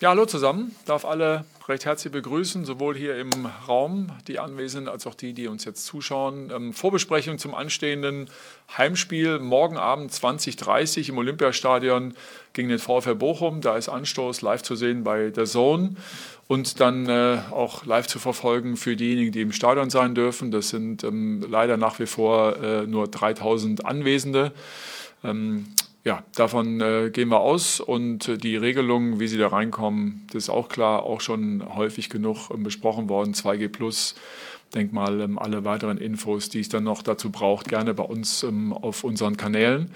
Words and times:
Ja, 0.00 0.10
hallo 0.10 0.26
zusammen. 0.26 0.76
Darf 0.86 1.04
alle 1.04 1.44
recht 1.66 1.84
herzlich 1.84 2.12
begrüßen, 2.12 2.64
sowohl 2.64 2.96
hier 2.96 3.18
im 3.18 3.30
Raum, 3.66 4.12
die 4.28 4.38
anwesend, 4.38 4.88
als 4.88 5.08
auch 5.08 5.16
die, 5.16 5.32
die 5.32 5.48
uns 5.48 5.64
jetzt 5.64 5.86
zuschauen. 5.86 6.52
Ähm, 6.54 6.72
Vorbesprechung 6.72 7.38
zum 7.38 7.52
anstehenden 7.52 8.30
Heimspiel 8.76 9.40
morgen 9.40 9.76
Abend 9.76 10.12
20.30 10.12 11.08
im 11.08 11.18
Olympiastadion 11.18 12.14
gegen 12.52 12.68
den 12.68 12.78
VfL 12.78 13.16
Bochum. 13.16 13.60
Da 13.60 13.76
ist 13.76 13.88
Anstoß 13.88 14.40
live 14.42 14.62
zu 14.62 14.76
sehen 14.76 15.02
bei 15.02 15.30
der 15.30 15.46
Zone 15.46 15.96
und 16.46 16.78
dann 16.78 17.08
äh, 17.08 17.40
auch 17.50 17.84
live 17.84 18.06
zu 18.06 18.20
verfolgen 18.20 18.76
für 18.76 18.94
diejenigen, 18.94 19.32
die 19.32 19.40
im 19.40 19.50
Stadion 19.50 19.90
sein 19.90 20.14
dürfen. 20.14 20.52
Das 20.52 20.68
sind 20.68 21.02
ähm, 21.02 21.44
leider 21.50 21.76
nach 21.76 21.98
wie 21.98 22.06
vor 22.06 22.56
äh, 22.62 22.86
nur 22.86 23.08
3000 23.08 23.84
Anwesende. 23.84 24.52
Ähm, 25.24 25.66
ja, 26.08 26.24
davon 26.34 26.80
äh, 26.80 27.10
gehen 27.10 27.28
wir 27.28 27.40
aus 27.40 27.80
und 27.80 28.28
äh, 28.28 28.38
die 28.38 28.56
Regelungen, 28.56 29.20
wie 29.20 29.28
sie 29.28 29.36
da 29.36 29.48
reinkommen, 29.48 30.26
das 30.28 30.44
ist 30.44 30.48
auch 30.48 30.70
klar, 30.70 31.02
auch 31.02 31.20
schon 31.20 31.62
häufig 31.74 32.08
genug 32.08 32.48
ähm, 32.50 32.62
besprochen 32.62 33.10
worden. 33.10 33.34
2G 33.34 33.68
Plus, 33.68 34.14
denk 34.74 34.92
mal, 34.92 35.20
ähm, 35.20 35.38
alle 35.38 35.64
weiteren 35.64 35.98
Infos, 35.98 36.48
die 36.48 36.60
es 36.60 36.68
dann 36.68 36.84
noch 36.84 37.02
dazu 37.02 37.30
braucht, 37.30 37.68
gerne 37.68 37.94
bei 37.94 38.02
uns 38.02 38.42
ähm, 38.42 38.72
auf 38.72 39.04
unseren 39.04 39.36
Kanälen. 39.36 39.90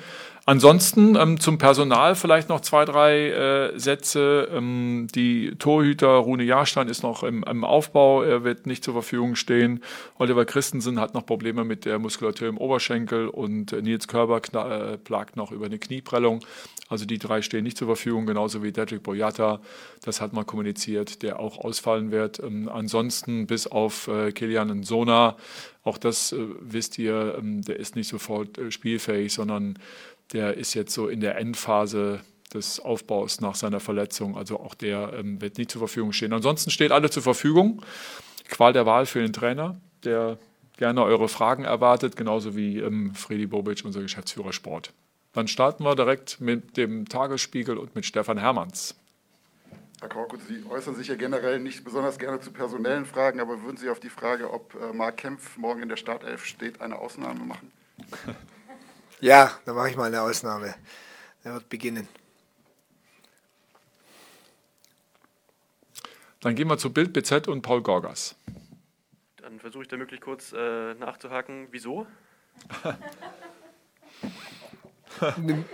Ansonsten 0.45 1.15
ähm, 1.15 1.39
zum 1.39 1.59
Personal 1.59 2.17
vielleicht 2.17 2.49
noch 2.49 2.61
zwei, 2.61 2.85
drei 2.85 3.29
äh, 3.31 3.79
Sätze. 3.79 4.49
Ähm, 4.53 5.07
die 5.15 5.55
Torhüter 5.57 6.09
Rune 6.09 6.43
Jahrstein 6.43 6.89
ist 6.89 7.05
noch 7.05 7.23
im, 7.23 7.45
im, 7.45 7.65
Aufbau, 7.65 8.23
er 8.23 8.43
wird 8.43 8.67
nicht 8.67 8.83
zur 8.83 8.95
Verfügung 8.95 9.37
stehen. 9.37 9.85
Oliver 10.19 10.45
Christensen 10.45 10.99
hat 10.99 11.15
noch 11.15 11.25
Probleme 11.25 11.63
mit 11.63 11.85
der 11.85 12.01
Muskulatur 12.01 12.49
im 12.49 12.59
Oberschenkel 12.59 13.29
und 13.29 13.73
äh, 13.73 13.83
Nils 13.83 14.09
Körber 14.09 14.41
äh, 14.53 14.99
plagt 14.99 15.37
noch 15.37 15.53
über 15.53 15.67
eine 15.67 15.79
Knieprellung. 15.79 16.41
Also 16.89 17.07
die 17.07 17.19
drei 17.19 17.41
stehen 17.41 17.65
nicht 17.65 17.79
zur 17.79 17.87
Verfügung, 17.87 18.27
genauso 18.27 18.63
wie 18.63 18.73
Dedrick 18.73 19.03
Boyata. 19.03 19.61
Das 20.03 20.21
hat 20.21 20.33
man 20.33 20.45
kommuniziert, 20.45 21.23
der 21.23 21.41
auch 21.41 21.59
ausfallen 21.59 22.11
wird. 22.11 22.39
Ähm, 22.41 22.69
ansonsten 22.69 23.47
bis 23.47 23.67
auf 23.67 24.09
äh, 24.09 24.33
Kilian 24.33 24.83
Sona, 24.83 25.37
auch 25.85 25.97
das 25.97 26.33
äh, 26.33 26.39
wisst 26.61 26.99
ihr, 26.99 27.37
ähm, 27.39 27.63
der 27.63 27.77
ist 27.79 27.97
nicht 27.97 28.09
sofort 28.09 28.59
äh, 28.59 28.71
spielfähig, 28.71 29.33
sondern 29.33 29.79
der 30.33 30.57
ist 30.57 30.75
jetzt 30.75 30.93
so 30.93 31.09
in 31.09 31.21
der 31.21 31.39
Endphase 31.39 32.21
des 32.53 32.81
Aufbaus 32.81 33.41
nach 33.41 33.55
seiner 33.55 33.81
Verletzung. 33.81 34.37
Also 34.37 34.61
auch 34.61 34.75
der 34.75 35.15
ähm, 35.15 35.41
wird 35.41 35.59
nicht 35.59 35.71
zur 35.71 35.81
Verfügung 35.81 36.13
stehen. 36.13 36.33
Ansonsten 36.33 36.71
steht 36.71 36.93
alle 36.93 37.11
zur 37.11 37.23
Verfügung. 37.23 37.83
Qual 38.49 38.73
der 38.73 38.87
Wahl 38.87 39.07
für 39.07 39.21
den 39.21 39.33
Trainer, 39.33 39.81
der 40.05 40.39
gerne 40.77 41.03
eure 41.05 41.29
Fragen 41.29 41.65
erwartet, 41.65 42.17
genauso 42.17 42.55
wie 42.57 42.79
ähm, 42.79 43.15
Fredi 43.15 43.47
Bobic, 43.47 43.83
unser 43.85 44.03
Geschäftsführer 44.03 44.53
Sport. 44.53 44.93
Dann 45.33 45.49
starten 45.49 45.85
wir 45.85 45.95
direkt 45.95 46.41
mit 46.41 46.77
dem 46.77 47.09
Tagesspiegel 47.09 47.79
und 47.79 47.95
mit 47.95 48.05
Stefan 48.05 48.39
Hermanns. 48.39 48.95
Herr 50.01 50.09
Korkut, 50.09 50.41
Sie 50.49 50.65
äußern 50.69 50.97
sich 50.97 51.09
ja 51.09 51.15
generell 51.15 51.61
nicht 51.61 51.85
besonders 51.85 52.19
gerne 52.19 52.41
zu 52.41 52.51
personellen 52.53 53.07
Fragen, 53.07 53.41
aber 53.41 53.63
würden 53.63 53.77
Sie 53.77 53.89
auf 53.89 54.01
die 54.01 54.09
Frage, 54.09 54.53
ob 54.53 54.75
äh, 54.75 54.93
Marc 54.93 55.19
Kempf 55.19 55.57
morgen 55.57 55.81
in 55.81 55.89
der 55.89 55.97
Startelf 55.97 56.45
steht, 56.45 56.81
eine 56.81 56.99
Ausnahme 56.99 57.45
machen? 57.45 57.73
Ja, 59.21 59.53
da 59.65 59.73
mache 59.73 59.89
ich 59.89 59.97
mal 59.97 60.07
eine 60.07 60.21
Ausnahme. 60.21 60.75
Er 61.45 61.55
wird 61.55 61.69
beginnen. 61.69 62.09
Dann 66.41 66.57
gehen 66.57 66.67
wir 66.67 66.77
zu 66.77 66.93
Bild 66.93 67.13
BZ 67.13 67.47
und 67.47 67.63
Paul 67.63 67.83
Gorgas. 67.83 68.35
Dann 69.37 69.61
versuche 69.61 69.85
ich 69.85 69.89
da 69.89 69.97
möglich 69.97 70.21
kurz 70.21 70.53
äh, 70.53 70.95
nachzuhaken. 70.95 71.69
Wieso? 71.71 72.09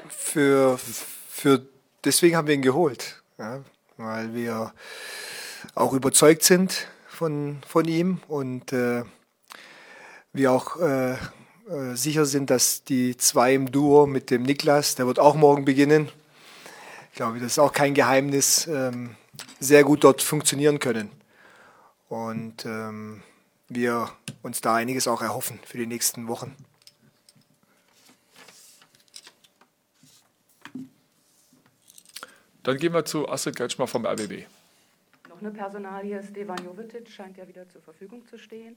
für, 0.08 0.78
für 1.28 1.66
deswegen 2.04 2.36
haben 2.36 2.46
wir 2.46 2.54
ihn 2.54 2.62
geholt, 2.62 3.22
ja, 3.38 3.62
weil 3.96 4.34
wir 4.34 4.72
auch 5.74 5.92
überzeugt 5.92 6.42
sind 6.42 6.86
von, 7.08 7.58
von 7.66 7.86
ihm 7.86 8.20
und 8.28 8.72
äh, 8.72 9.04
wir 10.32 10.52
auch 10.52 10.80
äh, 10.80 11.12
äh, 11.12 11.94
sicher 11.94 12.24
sind, 12.26 12.50
dass 12.50 12.84
die 12.84 13.16
zwei 13.16 13.54
im 13.54 13.70
Duo 13.70 14.06
mit 14.06 14.30
dem 14.30 14.42
Niklas, 14.42 14.94
der 14.94 15.06
wird 15.06 15.18
auch 15.18 15.34
morgen 15.34 15.64
beginnen, 15.64 16.08
ich 17.10 17.16
glaube, 17.16 17.40
das 17.40 17.52
ist 17.52 17.58
auch 17.58 17.72
kein 17.72 17.94
Geheimnis, 17.94 18.66
ähm, 18.68 19.16
sehr 19.58 19.82
gut 19.82 20.04
dort 20.04 20.22
funktionieren 20.22 20.78
können. 20.78 21.10
Und 22.08 22.64
ähm, 22.64 23.22
wir 23.68 24.08
uns 24.42 24.60
da 24.60 24.76
einiges 24.76 25.08
auch 25.08 25.20
erhoffen 25.20 25.58
für 25.64 25.78
die 25.78 25.86
nächsten 25.86 26.28
Wochen. 26.28 26.54
Dann 32.68 32.76
gehen 32.76 32.92
wir 32.92 33.04
zu 33.04 33.26
Astrid 33.26 33.56
Kretschmer 33.56 33.86
vom 33.86 34.04
RBB. 34.04 34.44
Noch 35.30 35.40
eine 35.40 35.50
Personalie, 35.50 36.22
Stevan 36.22 36.62
Jovetic 36.62 37.08
scheint 37.08 37.38
ja 37.38 37.48
wieder 37.48 37.66
zur 37.68 37.80
Verfügung 37.80 38.26
zu 38.26 38.36
stehen 38.36 38.76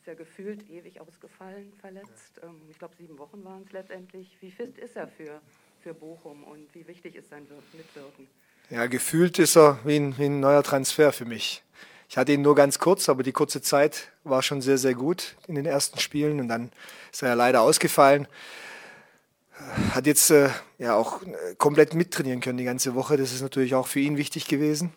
ist 0.00 0.06
ja 0.06 0.14
gefühlt 0.14 0.68
ewig 0.70 0.98
ausgefallen, 1.00 1.72
verletzt. 1.78 2.40
Ähm, 2.42 2.56
ich 2.70 2.78
glaube, 2.78 2.94
sieben 2.98 3.18
Wochen 3.18 3.44
waren 3.44 3.62
es 3.66 3.72
letztendlich. 3.72 4.34
Wie 4.40 4.50
fit 4.50 4.78
ist 4.78 4.96
er 4.96 5.08
für, 5.08 5.40
für 5.82 5.92
Bochum 5.92 6.42
und 6.44 6.74
wie 6.74 6.86
wichtig 6.86 7.16
ist 7.16 7.28
sein 7.28 7.46
Mitwirken? 7.74 8.26
Ja, 8.70 8.86
gefühlt 8.86 9.38
ist 9.38 9.56
er 9.56 9.78
wie 9.84 9.96
ein, 9.96 10.16
wie 10.16 10.24
ein 10.24 10.40
neuer 10.40 10.62
Transfer 10.62 11.12
für 11.12 11.26
mich. 11.26 11.62
Ich 12.08 12.16
hatte 12.16 12.32
ihn 12.32 12.40
nur 12.40 12.54
ganz 12.54 12.78
kurz, 12.78 13.08
aber 13.10 13.22
die 13.22 13.32
kurze 13.32 13.60
Zeit 13.60 14.10
war 14.24 14.42
schon 14.42 14.62
sehr, 14.62 14.78
sehr 14.78 14.94
gut 14.94 15.36
in 15.46 15.54
den 15.54 15.66
ersten 15.66 15.98
Spielen 15.98 16.40
und 16.40 16.48
dann 16.48 16.72
ist 17.12 17.22
er 17.22 17.28
ja 17.28 17.34
leider 17.34 17.60
ausgefallen. 17.60 18.26
Hat 19.94 20.06
jetzt 20.06 20.30
äh, 20.30 20.50
ja 20.78 20.94
auch 20.94 21.22
äh, 21.22 21.54
komplett 21.56 21.94
mittrainieren 21.94 22.40
können 22.40 22.58
die 22.58 22.64
ganze 22.64 22.94
Woche. 22.94 23.16
Das 23.16 23.32
ist 23.32 23.42
natürlich 23.42 23.74
auch 23.74 23.86
für 23.86 24.00
ihn 24.00 24.16
wichtig 24.16 24.46
gewesen. 24.46 24.92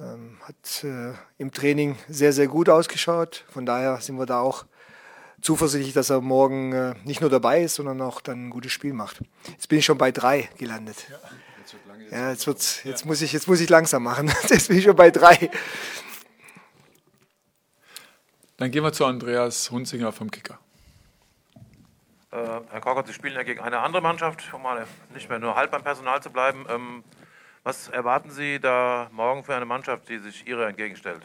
Ähm, 0.00 0.38
hat 0.42 0.84
äh, 0.84 1.12
im 1.38 1.52
Training 1.52 1.96
sehr, 2.08 2.32
sehr 2.32 2.48
gut 2.48 2.68
ausgeschaut. 2.68 3.44
Von 3.48 3.64
daher 3.64 4.00
sind 4.00 4.16
wir 4.18 4.26
da 4.26 4.40
auch 4.40 4.64
zuversichtlich, 5.40 5.94
dass 5.94 6.10
er 6.10 6.20
morgen 6.20 6.72
äh, 6.72 6.94
nicht 7.04 7.20
nur 7.20 7.30
dabei 7.30 7.62
ist, 7.62 7.76
sondern 7.76 8.00
auch 8.00 8.20
dann 8.20 8.46
ein 8.46 8.50
gutes 8.50 8.72
Spiel 8.72 8.92
macht. 8.92 9.20
Jetzt 9.48 9.68
bin 9.68 9.78
ich 9.78 9.84
schon 9.84 9.98
bei 9.98 10.10
drei 10.10 10.48
gelandet. 10.58 11.06
Ja, 11.08 11.18
jetzt, 11.60 11.72
wird 11.74 11.86
lange, 11.86 12.02
jetzt, 12.02 12.12
ja, 12.12 12.30
jetzt, 12.30 12.46
wird's, 12.46 12.84
jetzt, 12.84 13.02
ja. 13.02 13.06
muss 13.06 13.22
ich, 13.22 13.32
jetzt 13.32 13.46
muss 13.46 13.60
ich 13.60 13.68
langsam 13.68 14.02
machen. 14.02 14.32
Jetzt 14.48 14.68
bin 14.68 14.78
ich 14.78 14.84
schon 14.84 14.96
bei 14.96 15.10
drei. 15.10 15.50
Dann 18.56 18.70
gehen 18.70 18.82
wir 18.82 18.92
zu 18.92 19.04
Andreas 19.04 19.70
Hunzinger 19.70 20.12
vom 20.12 20.30
Kicker. 20.30 20.58
Äh, 22.34 22.60
Herr 22.70 22.80
Korkert, 22.80 23.06
Sie 23.06 23.12
spielen 23.12 23.34
ja 23.34 23.44
gegen 23.44 23.60
eine 23.60 23.78
andere 23.78 24.02
Mannschaft, 24.02 24.52
um 24.52 24.62
mal 24.62 24.84
nicht 25.14 25.28
mehr 25.28 25.38
nur 25.38 25.54
halb 25.54 25.70
beim 25.70 25.84
Personal 25.84 26.20
zu 26.20 26.30
bleiben. 26.30 26.66
Ähm, 26.68 27.04
was 27.62 27.88
erwarten 27.88 28.32
Sie 28.32 28.58
da 28.58 29.08
morgen 29.12 29.44
für 29.44 29.54
eine 29.54 29.66
Mannschaft, 29.66 30.08
die 30.08 30.18
sich 30.18 30.44
Ihrer 30.44 30.66
entgegenstellt? 30.66 31.22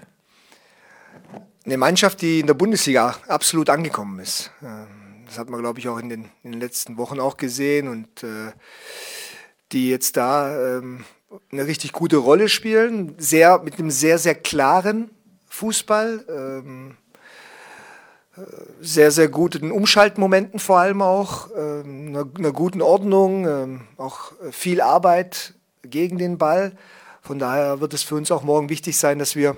Eine 1.66 1.78
Mannschaft, 1.78 2.22
die 2.22 2.42
in 2.42 2.48
der 2.48 2.54
Bundesliga 2.54 3.16
absolut 3.28 3.72
angekommen 3.72 4.20
ist. 4.20 4.52
Ähm, 4.62 5.24
das 5.26 5.40
hat 5.40 5.50
man, 5.50 5.62
glaube 5.62 5.80
ich, 5.80 5.90
auch 5.90 5.98
in 5.98 6.10
den, 6.10 6.30
in 6.44 6.52
den 6.52 6.62
letzten 6.62 6.98
Wochen 6.98 7.20
auch 7.20 7.38
gesehen 7.38 7.88
und 7.88 8.24
äh, 8.24 8.52
die 9.72 9.90
jetzt 9.90 10.16
da 10.16 10.78
ähm, 10.78 11.06
eine 11.52 11.66
richtig 11.66 11.92
gute 11.92 12.18
Rolle 12.18 12.50
spielen, 12.50 13.16
sehr, 13.18 13.58
mit 13.60 13.80
einem 13.80 13.90
sehr, 13.90 14.20
sehr 14.20 14.36
klaren 14.36 15.10
Fußball, 15.48 16.26
ähm, 16.30 16.98
sehr, 18.82 19.12
sehr 19.12 19.28
guten 19.28 19.72
Umschaltmomenten 19.72 20.60
vor 20.60 20.80
allem 20.80 21.02
auch, 21.02 21.50
ähm, 21.56 22.08
einer, 22.10 22.26
einer, 22.38 22.52
guten 22.52 22.82
Ordnung, 22.82 23.48
ähm, 23.48 23.82
auch 23.98 24.32
viel 24.52 24.82
Arbeit 24.82 25.54
gegen 25.84 26.18
den 26.18 26.38
Ball. 26.38 26.74
Von 27.22 27.40
daher 27.40 27.82
wird 27.82 27.94
es 27.94 28.04
für 28.04 28.16
uns 28.16 28.32
auch 28.32 28.44
morgen 28.44 28.70
wichtig 28.70 28.98
sein, 28.98 29.20
dass 29.20 29.36
wir 29.36 29.58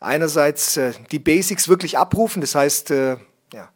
einerseits 0.00 0.76
äh, 0.76 0.92
die 1.10 1.18
Basics 1.18 1.68
wirklich 1.68 1.98
abrufen, 1.98 2.40
das 2.40 2.54
heißt 2.54 2.90
äh, 2.90 3.16
ja, 3.52 3.68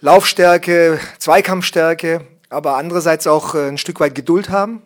Laufstärke, 0.00 0.98
Zweikampfstärke, 1.18 2.26
aber 2.48 2.76
andererseits 2.76 3.26
auch 3.26 3.54
äh, 3.54 3.68
ein 3.68 3.78
Stück 3.78 4.00
weit 4.00 4.14
Geduld 4.14 4.50
haben 4.50 4.82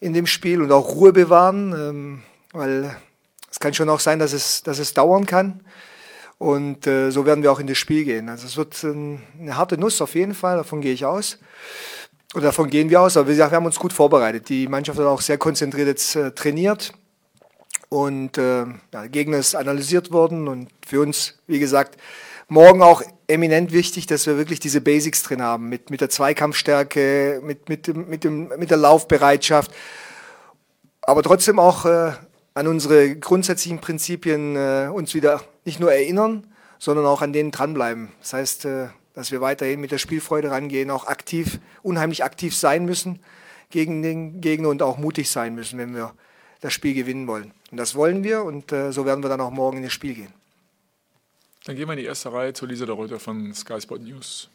in 0.00 0.12
dem 0.12 0.26
Spiel 0.26 0.60
und 0.60 0.70
auch 0.70 0.94
Ruhe 0.94 1.12
bewahren, 1.12 1.72
ähm, 1.72 2.22
weil 2.52 2.94
es 3.50 3.58
kann 3.58 3.72
schon 3.72 3.88
auch 3.88 4.00
sein, 4.00 4.18
dass 4.18 4.32
es, 4.32 4.62
dass 4.62 4.78
es 4.78 4.94
dauern 4.94 5.26
kann. 5.26 5.60
Und 6.38 6.86
äh, 6.86 7.10
so 7.10 7.26
werden 7.26 7.42
wir 7.42 7.52
auch 7.52 7.60
in 7.60 7.66
das 7.66 7.78
Spiel 7.78 8.04
gehen. 8.04 8.28
Also 8.28 8.46
es 8.46 8.56
wird 8.56 8.82
äh, 8.84 8.88
eine 9.40 9.56
harte 9.56 9.78
Nuss 9.78 10.00
auf 10.00 10.14
jeden 10.14 10.34
Fall, 10.34 10.56
davon 10.56 10.80
gehe 10.80 10.92
ich 10.92 11.04
aus. 11.04 11.38
Und 12.34 12.42
davon 12.42 12.68
gehen 12.68 12.90
wir 12.90 13.00
aus. 13.00 13.16
Aber 13.16 13.28
wie 13.28 13.32
gesagt, 13.32 13.52
wir 13.52 13.56
haben 13.56 13.66
uns 13.66 13.78
gut 13.78 13.92
vorbereitet. 13.92 14.48
Die 14.48 14.66
Mannschaft 14.66 14.98
hat 14.98 15.06
auch 15.06 15.20
sehr 15.20 15.38
konzentriert 15.38 15.86
jetzt 15.86 16.16
äh, 16.16 16.32
trainiert. 16.32 16.92
Und 17.88 18.38
äh, 18.38 18.62
ja, 18.62 18.74
der 18.92 19.08
Gegner 19.08 19.38
ist 19.38 19.54
analysiert 19.54 20.10
worden. 20.10 20.48
Und 20.48 20.68
für 20.84 21.00
uns, 21.00 21.38
wie 21.46 21.60
gesagt, 21.60 21.96
morgen 22.48 22.82
auch 22.82 23.02
eminent 23.28 23.72
wichtig, 23.72 24.06
dass 24.06 24.26
wir 24.26 24.36
wirklich 24.36 24.58
diese 24.58 24.80
Basics 24.80 25.22
drin 25.22 25.42
haben. 25.42 25.68
Mit, 25.68 25.90
mit 25.90 26.00
der 26.00 26.10
Zweikampfstärke, 26.10 27.40
mit, 27.44 27.68
mit, 27.68 27.86
dem, 27.86 28.08
mit, 28.08 28.24
dem, 28.24 28.48
mit 28.58 28.70
der 28.70 28.78
Laufbereitschaft. 28.78 29.70
Aber 31.02 31.22
trotzdem 31.22 31.60
auch 31.60 31.84
äh, 31.84 32.12
an 32.54 32.68
unsere 32.68 33.16
grundsätzlichen 33.16 33.80
Prinzipien 33.80 34.56
äh, 34.56 34.88
uns 34.92 35.14
wieder 35.14 35.42
nicht 35.64 35.80
nur 35.80 35.92
erinnern, 35.92 36.46
sondern 36.78 37.04
auch 37.06 37.20
an 37.20 37.32
denen 37.32 37.50
dranbleiben. 37.50 38.10
Das 38.20 38.32
heißt, 38.32 38.64
äh, 38.64 38.88
dass 39.14 39.32
wir 39.32 39.40
weiterhin 39.40 39.80
mit 39.80 39.90
der 39.90 39.98
Spielfreude 39.98 40.50
rangehen, 40.50 40.90
auch 40.90 41.06
aktiv, 41.06 41.58
unheimlich 41.82 42.24
aktiv 42.24 42.54
sein 42.56 42.84
müssen 42.84 43.20
gegen 43.70 44.02
den 44.02 44.40
Gegner 44.40 44.68
und 44.68 44.82
auch 44.82 44.98
mutig 44.98 45.30
sein 45.30 45.54
müssen, 45.54 45.78
wenn 45.78 45.94
wir 45.94 46.14
das 46.60 46.72
Spiel 46.72 46.94
gewinnen 46.94 47.26
wollen. 47.26 47.52
Und 47.70 47.78
das 47.78 47.94
wollen 47.94 48.24
wir 48.24 48.44
und 48.44 48.72
äh, 48.72 48.92
so 48.92 49.04
werden 49.04 49.22
wir 49.22 49.28
dann 49.28 49.40
auch 49.40 49.50
morgen 49.50 49.78
in 49.78 49.82
das 49.82 49.92
Spiel 49.92 50.14
gehen. 50.14 50.32
Dann 51.64 51.76
gehen 51.76 51.88
wir 51.88 51.94
in 51.94 51.98
die 51.98 52.04
erste 52.04 52.32
Reihe 52.32 52.52
zu 52.52 52.66
Lisa 52.66 52.86
der 52.86 52.94
Reuter 52.94 53.18
von 53.18 53.52
Sky 53.54 53.80
Sport 53.80 54.02
News. 54.02 54.50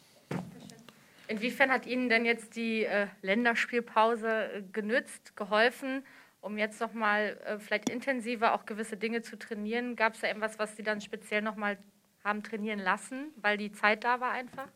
Inwiefern 1.26 1.70
hat 1.70 1.86
Ihnen 1.86 2.08
denn 2.08 2.24
jetzt 2.24 2.56
die 2.56 2.84
äh, 2.84 3.06
Länderspielpause 3.22 4.28
äh, 4.28 4.62
genützt, 4.72 5.36
geholfen, 5.36 6.02
um 6.40 6.58
jetzt 6.58 6.80
nochmal 6.80 7.38
äh, 7.44 7.58
vielleicht 7.58 7.88
intensiver 7.88 8.54
auch 8.54 8.66
gewisse 8.66 8.96
Dinge 8.96 9.22
zu 9.22 9.38
trainieren? 9.38 9.96
Gab 9.96 10.14
es 10.14 10.20
da 10.20 10.28
irgendwas, 10.28 10.58
was 10.58 10.76
Sie 10.76 10.82
dann 10.82 11.00
speziell 11.00 11.42
nochmal 11.42 11.78
haben 12.24 12.42
trainieren 12.42 12.78
lassen, 12.78 13.32
weil 13.36 13.56
die 13.56 13.72
Zeit 13.72 14.04
da 14.04 14.20
war 14.20 14.30
einfach? 14.32 14.68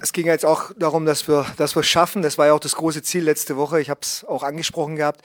Es 0.00 0.12
ging 0.12 0.26
jetzt 0.26 0.46
auch 0.46 0.72
darum, 0.76 1.04
dass 1.04 1.28
wir 1.28 1.46
dass 1.56 1.74
schaffen. 1.86 2.22
Das 2.22 2.38
war 2.38 2.46
ja 2.46 2.52
auch 2.54 2.60
das 2.60 2.74
große 2.74 3.02
Ziel 3.02 3.24
letzte 3.24 3.56
Woche. 3.56 3.80
Ich 3.80 3.90
habe 3.90 4.00
es 4.02 4.24
auch 4.24 4.42
angesprochen 4.42 4.96
gehabt, 4.96 5.22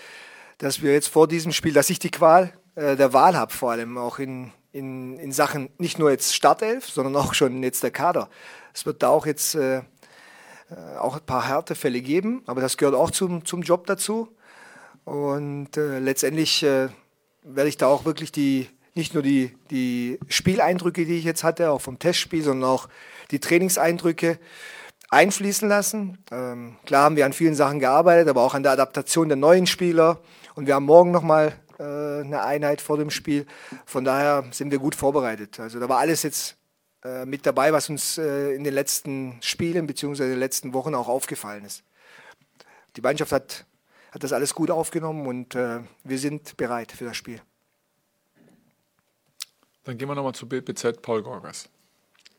dass 0.57 0.81
wir 0.81 0.93
jetzt 0.93 1.07
vor 1.07 1.27
diesem 1.27 1.53
Spiel, 1.53 1.73
dass 1.73 1.89
ich 1.89 1.99
die 1.99 2.11
Qual 2.11 2.51
äh, 2.75 2.95
der 2.95 3.13
Wahl 3.13 3.37
habe, 3.37 3.53
vor 3.53 3.71
allem 3.71 3.97
auch 3.97 4.19
in, 4.19 4.51
in, 4.71 5.17
in 5.17 5.31
Sachen 5.31 5.69
nicht 5.77 5.97
nur 5.97 6.11
jetzt 6.11 6.35
Startelf, 6.35 6.89
sondern 6.89 7.15
auch 7.15 7.33
schon 7.33 7.63
jetzt 7.63 7.83
der 7.83 7.91
Kader. 7.91 8.29
Es 8.73 8.85
wird 8.85 9.01
da 9.01 9.09
auch 9.09 9.25
jetzt 9.25 9.55
äh, 9.55 9.77
äh 9.77 9.83
auch 10.99 11.15
ein 11.15 11.25
paar 11.25 11.47
Härtefälle 11.47 12.01
geben, 12.01 12.43
aber 12.47 12.61
das 12.61 12.77
gehört 12.77 12.95
auch 12.95 13.11
zum, 13.11 13.45
zum 13.45 13.61
Job 13.61 13.87
dazu. 13.87 14.36
Und 15.07 15.77
äh, 15.77 15.99
letztendlich 15.99 16.63
äh, 16.63 16.89
werde 17.41 17.69
ich 17.69 17.77
da 17.77 17.87
auch 17.87 18.03
wirklich 18.03 18.33
die, 18.33 18.67
nicht 18.93 19.13
nur 19.13 19.23
die, 19.23 19.55
die 19.71 20.19
Spieleindrücke, 20.27 21.05
die 21.05 21.17
ich 21.17 21.23
jetzt 21.23 21.45
hatte, 21.45 21.71
auch 21.71 21.79
vom 21.79 21.97
Testspiel, 21.97 22.43
sondern 22.43 22.69
auch 22.69 22.89
die 23.31 23.39
Trainingseindrücke 23.39 24.37
einfließen 25.09 25.69
lassen. 25.69 26.17
Ähm, 26.29 26.75
klar 26.85 27.05
haben 27.05 27.15
wir 27.15 27.25
an 27.25 27.31
vielen 27.31 27.55
Sachen 27.55 27.79
gearbeitet, 27.79 28.27
aber 28.27 28.41
auch 28.41 28.53
an 28.53 28.63
der 28.63 28.73
Adaptation 28.73 29.29
der 29.29 29.37
neuen 29.37 29.65
Spieler. 29.65 30.19
Und 30.55 30.67
wir 30.67 30.75
haben 30.75 30.85
morgen 30.85 31.11
nochmal 31.11 31.53
äh, 31.79 31.83
eine 31.83 32.43
Einheit 32.43 32.81
vor 32.81 32.97
dem 32.97 33.09
Spiel. 33.09 33.45
Von 33.85 34.03
daher 34.03 34.43
sind 34.51 34.71
wir 34.71 34.79
gut 34.79 34.95
vorbereitet. 34.95 35.57
Also 35.61 35.79
da 35.79 35.87
war 35.87 35.99
alles 35.99 36.23
jetzt 36.23 36.57
äh, 37.05 37.25
mit 37.25 37.45
dabei, 37.45 37.71
was 37.71 37.89
uns 37.89 38.17
äh, 38.17 38.53
in 38.53 38.65
den 38.65 38.73
letzten 38.73 39.37
Spielen 39.39 39.87
bzw. 39.87 40.27
den 40.27 40.39
letzten 40.39 40.73
Wochen 40.73 40.95
auch 40.95 41.07
aufgefallen 41.07 41.63
ist. 41.63 41.85
Die 42.97 43.01
Mannschaft 43.01 43.31
hat, 43.31 43.66
hat 44.17 44.23
das 44.23 44.33
alles 44.33 44.55
gut 44.55 44.71
aufgenommen 44.71 45.27
und 45.27 45.53
äh, 45.53 45.81
wir 46.03 46.17
sind 46.17 46.57
bereit 46.57 46.91
für 46.91 47.05
das 47.05 47.15
Spiel. 47.15 47.39
Dann 49.83 49.99
gehen 49.99 50.07
wir 50.07 50.15
nochmal 50.15 50.33
zu 50.33 50.49
BZ 50.49 51.03
Paul 51.03 51.21
Gorgas. 51.21 51.69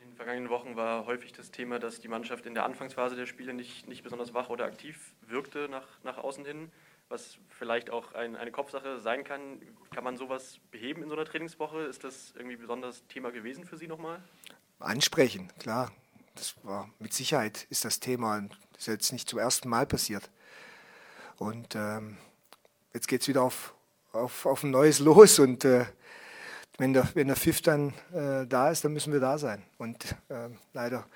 In 0.01 0.09
den 0.09 0.17
vergangenen 0.17 0.51
Wochen 0.51 0.75
war 0.75 1.07
häufig 1.07 1.33
das 1.35 1.53
Thema, 1.53 1.79
dass 1.79 2.01
die 2.01 2.09
Mannschaft 2.09 2.47
in 2.47 2.55
der 2.55 2.65
Anfangsphase 2.65 3.15
der 3.15 3.27
Spiele 3.27 3.55
nicht, 3.55 3.87
nicht 3.87 4.03
besonders 4.03 4.35
wach 4.35 4.49
oder 4.49 4.65
aktiv 4.65 5.15
wirkte 5.29 5.69
nach, 5.71 5.87
nach 6.03 6.19
außen 6.19 6.45
hin, 6.45 6.73
was 7.11 7.39
vielleicht 7.49 7.91
auch 7.91 8.13
ein, 8.13 8.35
eine 8.35 8.51
Kopfsache 8.51 8.99
sein 8.99 9.23
kann. 9.23 9.63
Kann 9.95 10.03
man 10.03 10.17
sowas 10.17 10.59
beheben 10.73 11.05
in 11.05 11.09
so 11.09 11.15
einer 11.15 11.27
Trainingswoche? 11.27 11.83
Ist 11.83 12.03
das 12.03 12.33
irgendwie 12.35 12.57
besonders 12.57 13.07
Thema 13.07 13.31
gewesen 13.31 13.65
für 13.65 13.77
Sie 13.77 13.87
nochmal? 13.87 14.21
Ansprechen, 14.81 15.53
klar. 15.61 15.93
Das 16.35 16.57
war 16.65 16.91
mit 16.99 17.13
Sicherheit 17.13 17.69
ist 17.71 17.85
das 17.85 18.01
Thema. 18.01 18.41
Das 18.73 18.81
ist 18.81 18.87
jetzt 18.89 19.13
nicht 19.13 19.29
zum 19.29 19.39
ersten 19.39 19.69
Mal 19.69 19.87
passiert. 19.87 20.29
Und 21.39 21.75
ähm, 21.77 22.17
jetzt 22.93 23.09
geht 23.09 23.23
es 23.23 23.29
wieder 23.29 23.43
auf, 23.43 23.75
auf, 24.13 24.45
auf 24.45 24.65
ein 24.65 24.71
neues 24.71 24.99
Los 24.99 25.39
und 25.39 25.65
äh, 25.65 25.85
wenn 26.79 26.93
der, 26.93 27.09
wenn 27.15 27.27
der 27.27 27.37
Pfiff 27.37 27.61
dann 27.61 27.93
äh, 28.13 28.47
da 28.47 28.71
ist, 28.71 28.85
dann 28.85 28.93
müssen 28.93 29.13
wir 29.13 29.21
da 29.21 29.39
sein. 29.39 29.63
Und 29.79 30.17
äh, 30.29 30.49
leider 30.73 31.07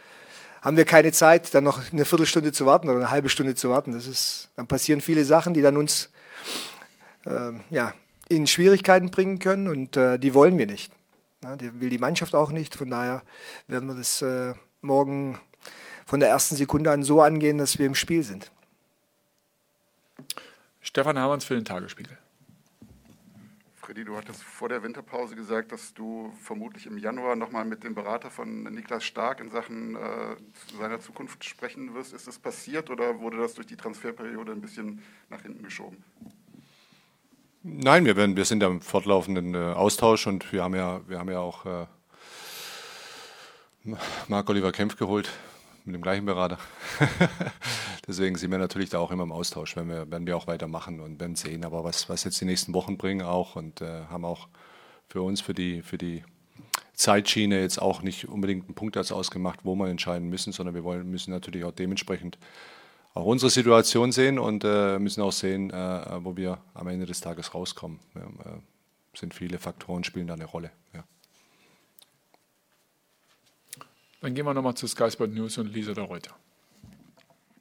haben 0.60 0.76
wir 0.76 0.84
keine 0.84 1.12
Zeit, 1.12 1.54
dann 1.54 1.64
noch 1.64 1.92
eine 1.92 2.04
Viertelstunde 2.04 2.52
zu 2.52 2.66
warten 2.66 2.88
oder 2.88 2.98
eine 2.98 3.10
halbe 3.10 3.28
Stunde 3.28 3.54
zu 3.54 3.70
warten. 3.70 3.92
Das 3.92 4.06
ist, 4.06 4.50
dann 4.56 4.66
passieren 4.66 5.00
viele 5.00 5.24
Sachen, 5.24 5.54
die 5.54 5.62
dann 5.62 5.76
uns 5.76 6.10
äh, 7.26 7.52
ja, 7.70 7.94
in 8.28 8.46
Schwierigkeiten 8.46 9.10
bringen 9.10 9.38
können 9.38 9.68
und 9.68 9.96
äh, 9.96 10.18
die 10.18 10.34
wollen 10.34 10.58
wir 10.58 10.66
nicht. 10.66 10.92
Ja, 11.42 11.56
die 11.56 11.80
will 11.80 11.90
die 11.90 11.98
Mannschaft 11.98 12.34
auch 12.34 12.50
nicht. 12.50 12.76
Von 12.76 12.90
daher 12.90 13.22
werden 13.66 13.88
wir 13.88 13.96
das 13.96 14.22
äh, 14.22 14.54
morgen 14.80 15.38
von 16.06 16.20
der 16.20 16.28
ersten 16.28 16.54
Sekunde 16.56 16.90
an 16.90 17.02
so 17.02 17.22
angehen, 17.22 17.58
dass 17.58 17.78
wir 17.78 17.86
im 17.86 17.96
Spiel 17.96 18.22
sind. 18.22 18.52
Stefan 20.82 21.16
Hermanns 21.16 21.44
für 21.44 21.54
den 21.54 21.64
Tagesspiegel. 21.64 22.18
Freddy, 23.76 24.04
du 24.04 24.16
hattest 24.16 24.42
vor 24.42 24.68
der 24.68 24.82
Winterpause 24.82 25.34
gesagt, 25.34 25.72
dass 25.72 25.94
du 25.94 26.32
vermutlich 26.40 26.86
im 26.86 26.98
Januar 26.98 27.36
nochmal 27.36 27.64
mit 27.64 27.82
dem 27.82 27.94
Berater 27.94 28.30
von 28.30 28.64
Niklas 28.64 29.04
Stark 29.04 29.40
in 29.40 29.50
Sachen 29.50 29.96
äh, 29.96 30.36
seiner 30.78 31.00
Zukunft 31.00 31.44
sprechen 31.44 31.94
wirst. 31.94 32.12
Ist 32.12 32.26
das 32.28 32.38
passiert 32.38 32.90
oder 32.90 33.20
wurde 33.20 33.38
das 33.38 33.54
durch 33.54 33.66
die 33.66 33.76
Transferperiode 33.76 34.52
ein 34.52 34.60
bisschen 34.60 35.02
nach 35.30 35.42
hinten 35.42 35.64
geschoben? 35.64 36.04
Nein, 37.64 38.04
wir, 38.04 38.16
werden, 38.16 38.36
wir 38.36 38.44
sind 38.44 38.62
ja 38.62 38.68
im 38.68 38.80
fortlaufenden 38.80 39.54
äh, 39.54 39.58
Austausch 39.58 40.26
und 40.26 40.52
wir 40.52 40.64
haben 40.64 40.74
ja, 40.74 41.00
wir 41.08 41.18
haben 41.18 41.30
ja 41.30 41.38
auch 41.38 41.66
äh, 41.66 41.86
Marc-Oliver 44.28 44.72
Kempf 44.72 44.96
geholt 44.96 45.30
mit 45.84 45.94
dem 45.94 46.02
gleichen 46.02 46.24
Berater. 46.24 46.58
Deswegen 48.06 48.36
sind 48.36 48.50
wir 48.50 48.58
natürlich 48.58 48.90
da 48.90 48.98
auch 48.98 49.10
immer 49.10 49.24
im 49.24 49.32
Austausch, 49.32 49.76
wenn 49.76 49.88
wir, 49.88 50.10
werden 50.10 50.26
wir 50.26 50.36
auch 50.36 50.46
weitermachen 50.46 51.00
und 51.00 51.20
werden 51.20 51.36
sehen, 51.36 51.64
aber 51.64 51.84
was, 51.84 52.08
was 52.08 52.24
jetzt 52.24 52.40
die 52.40 52.44
nächsten 52.44 52.74
Wochen 52.74 52.96
bringen 52.96 53.22
auch 53.22 53.56
und 53.56 53.80
äh, 53.80 54.04
haben 54.10 54.24
auch 54.24 54.48
für 55.08 55.22
uns, 55.22 55.40
für 55.40 55.54
die, 55.54 55.82
für 55.82 55.98
die 55.98 56.24
Zeitschiene 56.94 57.60
jetzt 57.60 57.80
auch 57.80 58.02
nicht 58.02 58.28
unbedingt 58.28 58.66
einen 58.66 58.74
Punkt 58.74 58.96
ausgemacht, 58.96 59.60
wo 59.64 59.74
wir 59.74 59.88
entscheiden 59.88 60.28
müssen, 60.28 60.52
sondern 60.52 60.74
wir 60.74 60.84
wollen, 60.84 61.10
müssen 61.10 61.30
natürlich 61.30 61.64
auch 61.64 61.72
dementsprechend 61.72 62.38
auch 63.14 63.26
unsere 63.26 63.50
Situation 63.50 64.12
sehen 64.12 64.38
und 64.38 64.64
äh, 64.64 64.98
müssen 64.98 65.22
auch 65.22 65.32
sehen, 65.32 65.70
äh, 65.70 66.24
wo 66.24 66.36
wir 66.36 66.58
am 66.74 66.88
Ende 66.88 67.06
des 67.06 67.20
Tages 67.20 67.54
rauskommen. 67.54 67.98
Ja, 68.14 68.22
äh, 68.22 68.58
sind 69.14 69.34
viele 69.34 69.58
Faktoren 69.58 70.04
spielen 70.04 70.26
da 70.26 70.34
eine 70.34 70.46
Rolle. 70.46 70.70
Ja. 70.94 71.04
Dann 74.22 74.34
gehen 74.34 74.46
wir 74.46 74.54
nochmal 74.54 74.74
zu 74.74 74.86
Sky 74.86 75.10
Sport 75.10 75.32
News 75.32 75.58
und 75.58 75.66
Lisa 75.74 75.94
der 75.94 76.04
Reuter. 76.04 76.36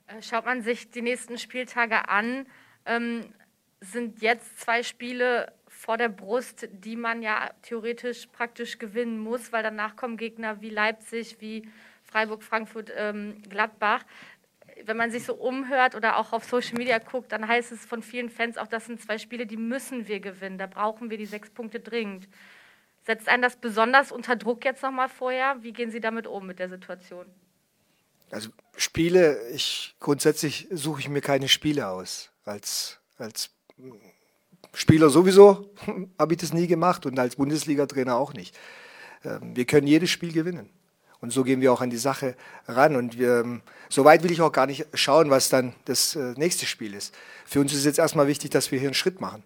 Äh, 0.08 0.22
schaut 0.22 0.46
man 0.46 0.62
sich 0.62 0.92
die 0.92 1.02
nächsten 1.02 1.40
Spieltage 1.40 2.08
an, 2.08 2.46
ähm, 2.86 3.34
sind 3.80 4.22
jetzt 4.22 4.60
zwei 4.60 4.84
Spiele 4.84 5.52
vor 5.68 5.98
der 5.98 6.10
Brust, 6.10 6.69
die 6.72 6.96
man 6.96 7.24
ja 7.24 7.50
theoretisch 7.63 8.28
praktisch 8.28 8.78
gewinnen 8.78 9.18
muss, 9.18 9.52
weil 9.52 9.63
danach 9.63 9.96
kommen 9.96 10.18
Gegner 10.18 10.62
wie 10.62 10.69
Leipzig, 10.69 11.38
wie 11.40 11.68
Freiburg, 12.04 12.44
Frankfurt, 12.44 12.92
ähm, 12.96 13.42
Gladbach. 13.50 14.04
Wenn 14.86 14.98
man 14.98 15.10
sich 15.10 15.24
so 15.24 15.34
umhört 15.34 15.96
oder 15.96 16.18
auch 16.18 16.31
auf 16.31 16.44
Social 16.44 16.78
Media 16.78 17.00
guckt, 17.00 17.31
dann 17.31 17.48
heißt 17.48 17.72
es 17.72 17.84
von 17.84 18.04
vielen 18.04 18.30
Fans 18.30 18.60
auch, 18.60 18.68
das 18.68 18.86
sind 18.86 19.02
zwei 19.02 19.18
Spiele, 19.18 19.48
die 19.48 19.57
müssen 19.57 20.07
wir 20.07 20.19
gewinnen. 20.19 20.59
Da 20.59 20.68
brauchen 20.68 21.09
wir 21.09 21.18
die 21.18 21.26
sechs 21.26 21.50
Punkte 21.50 21.80
dringend. 21.80 22.28
Setzt 23.11 23.27
einen 23.27 23.41
das 23.41 23.57
besonders 23.57 24.13
unter 24.13 24.37
Druck 24.37 24.63
jetzt 24.63 24.81
nochmal 24.83 25.09
vorher? 25.09 25.57
Wie 25.63 25.73
gehen 25.73 25.91
Sie 25.91 25.99
damit 25.99 26.27
um 26.27 26.47
mit 26.47 26.59
der 26.59 26.69
Situation? 26.69 27.25
Also 28.30 28.51
Spiele, 28.77 29.49
ich 29.49 29.97
grundsätzlich 29.99 30.69
suche 30.71 31.01
ich 31.01 31.09
mir 31.09 31.19
keine 31.19 31.49
Spiele 31.49 31.89
aus. 31.89 32.30
Als, 32.45 32.99
als 33.18 33.49
Spieler 34.73 35.09
sowieso 35.09 35.73
habe 36.18 36.35
ich 36.35 36.39
das 36.39 36.53
nie 36.53 36.68
gemacht 36.68 37.06
und 37.06 37.19
als 37.19 37.35
Bundesliga-Trainer 37.35 38.15
auch 38.15 38.31
nicht. 38.31 38.57
Ähm, 39.25 39.57
wir 39.57 39.65
können 39.65 39.87
jedes 39.87 40.09
Spiel 40.09 40.31
gewinnen. 40.31 40.69
Und 41.19 41.33
so 41.33 41.44
gehen 41.44 41.59
wir 41.59 41.73
auch 41.73 41.81
an 41.81 41.89
die 41.89 41.97
Sache 41.97 42.37
ran. 42.65 42.95
Und 42.95 43.19
wir, 43.19 43.41
ähm, 43.41 43.61
so 43.89 44.06
weit 44.06 44.23
will 44.23 44.31
ich 44.31 44.39
auch 44.39 44.53
gar 44.53 44.68
nicht 44.68 44.87
schauen, 44.94 45.30
was 45.30 45.49
dann 45.49 45.75
das 45.83 46.15
äh, 46.15 46.31
nächste 46.37 46.65
Spiel 46.65 46.94
ist. 46.94 47.13
Für 47.45 47.59
uns 47.59 47.73
ist 47.73 47.83
jetzt 47.83 47.99
erstmal 47.99 48.27
wichtig, 48.27 48.51
dass 48.51 48.71
wir 48.71 48.80
hier 48.80 48.87
einen 48.87 48.94
Schritt 48.94 49.19
machen. 49.19 49.44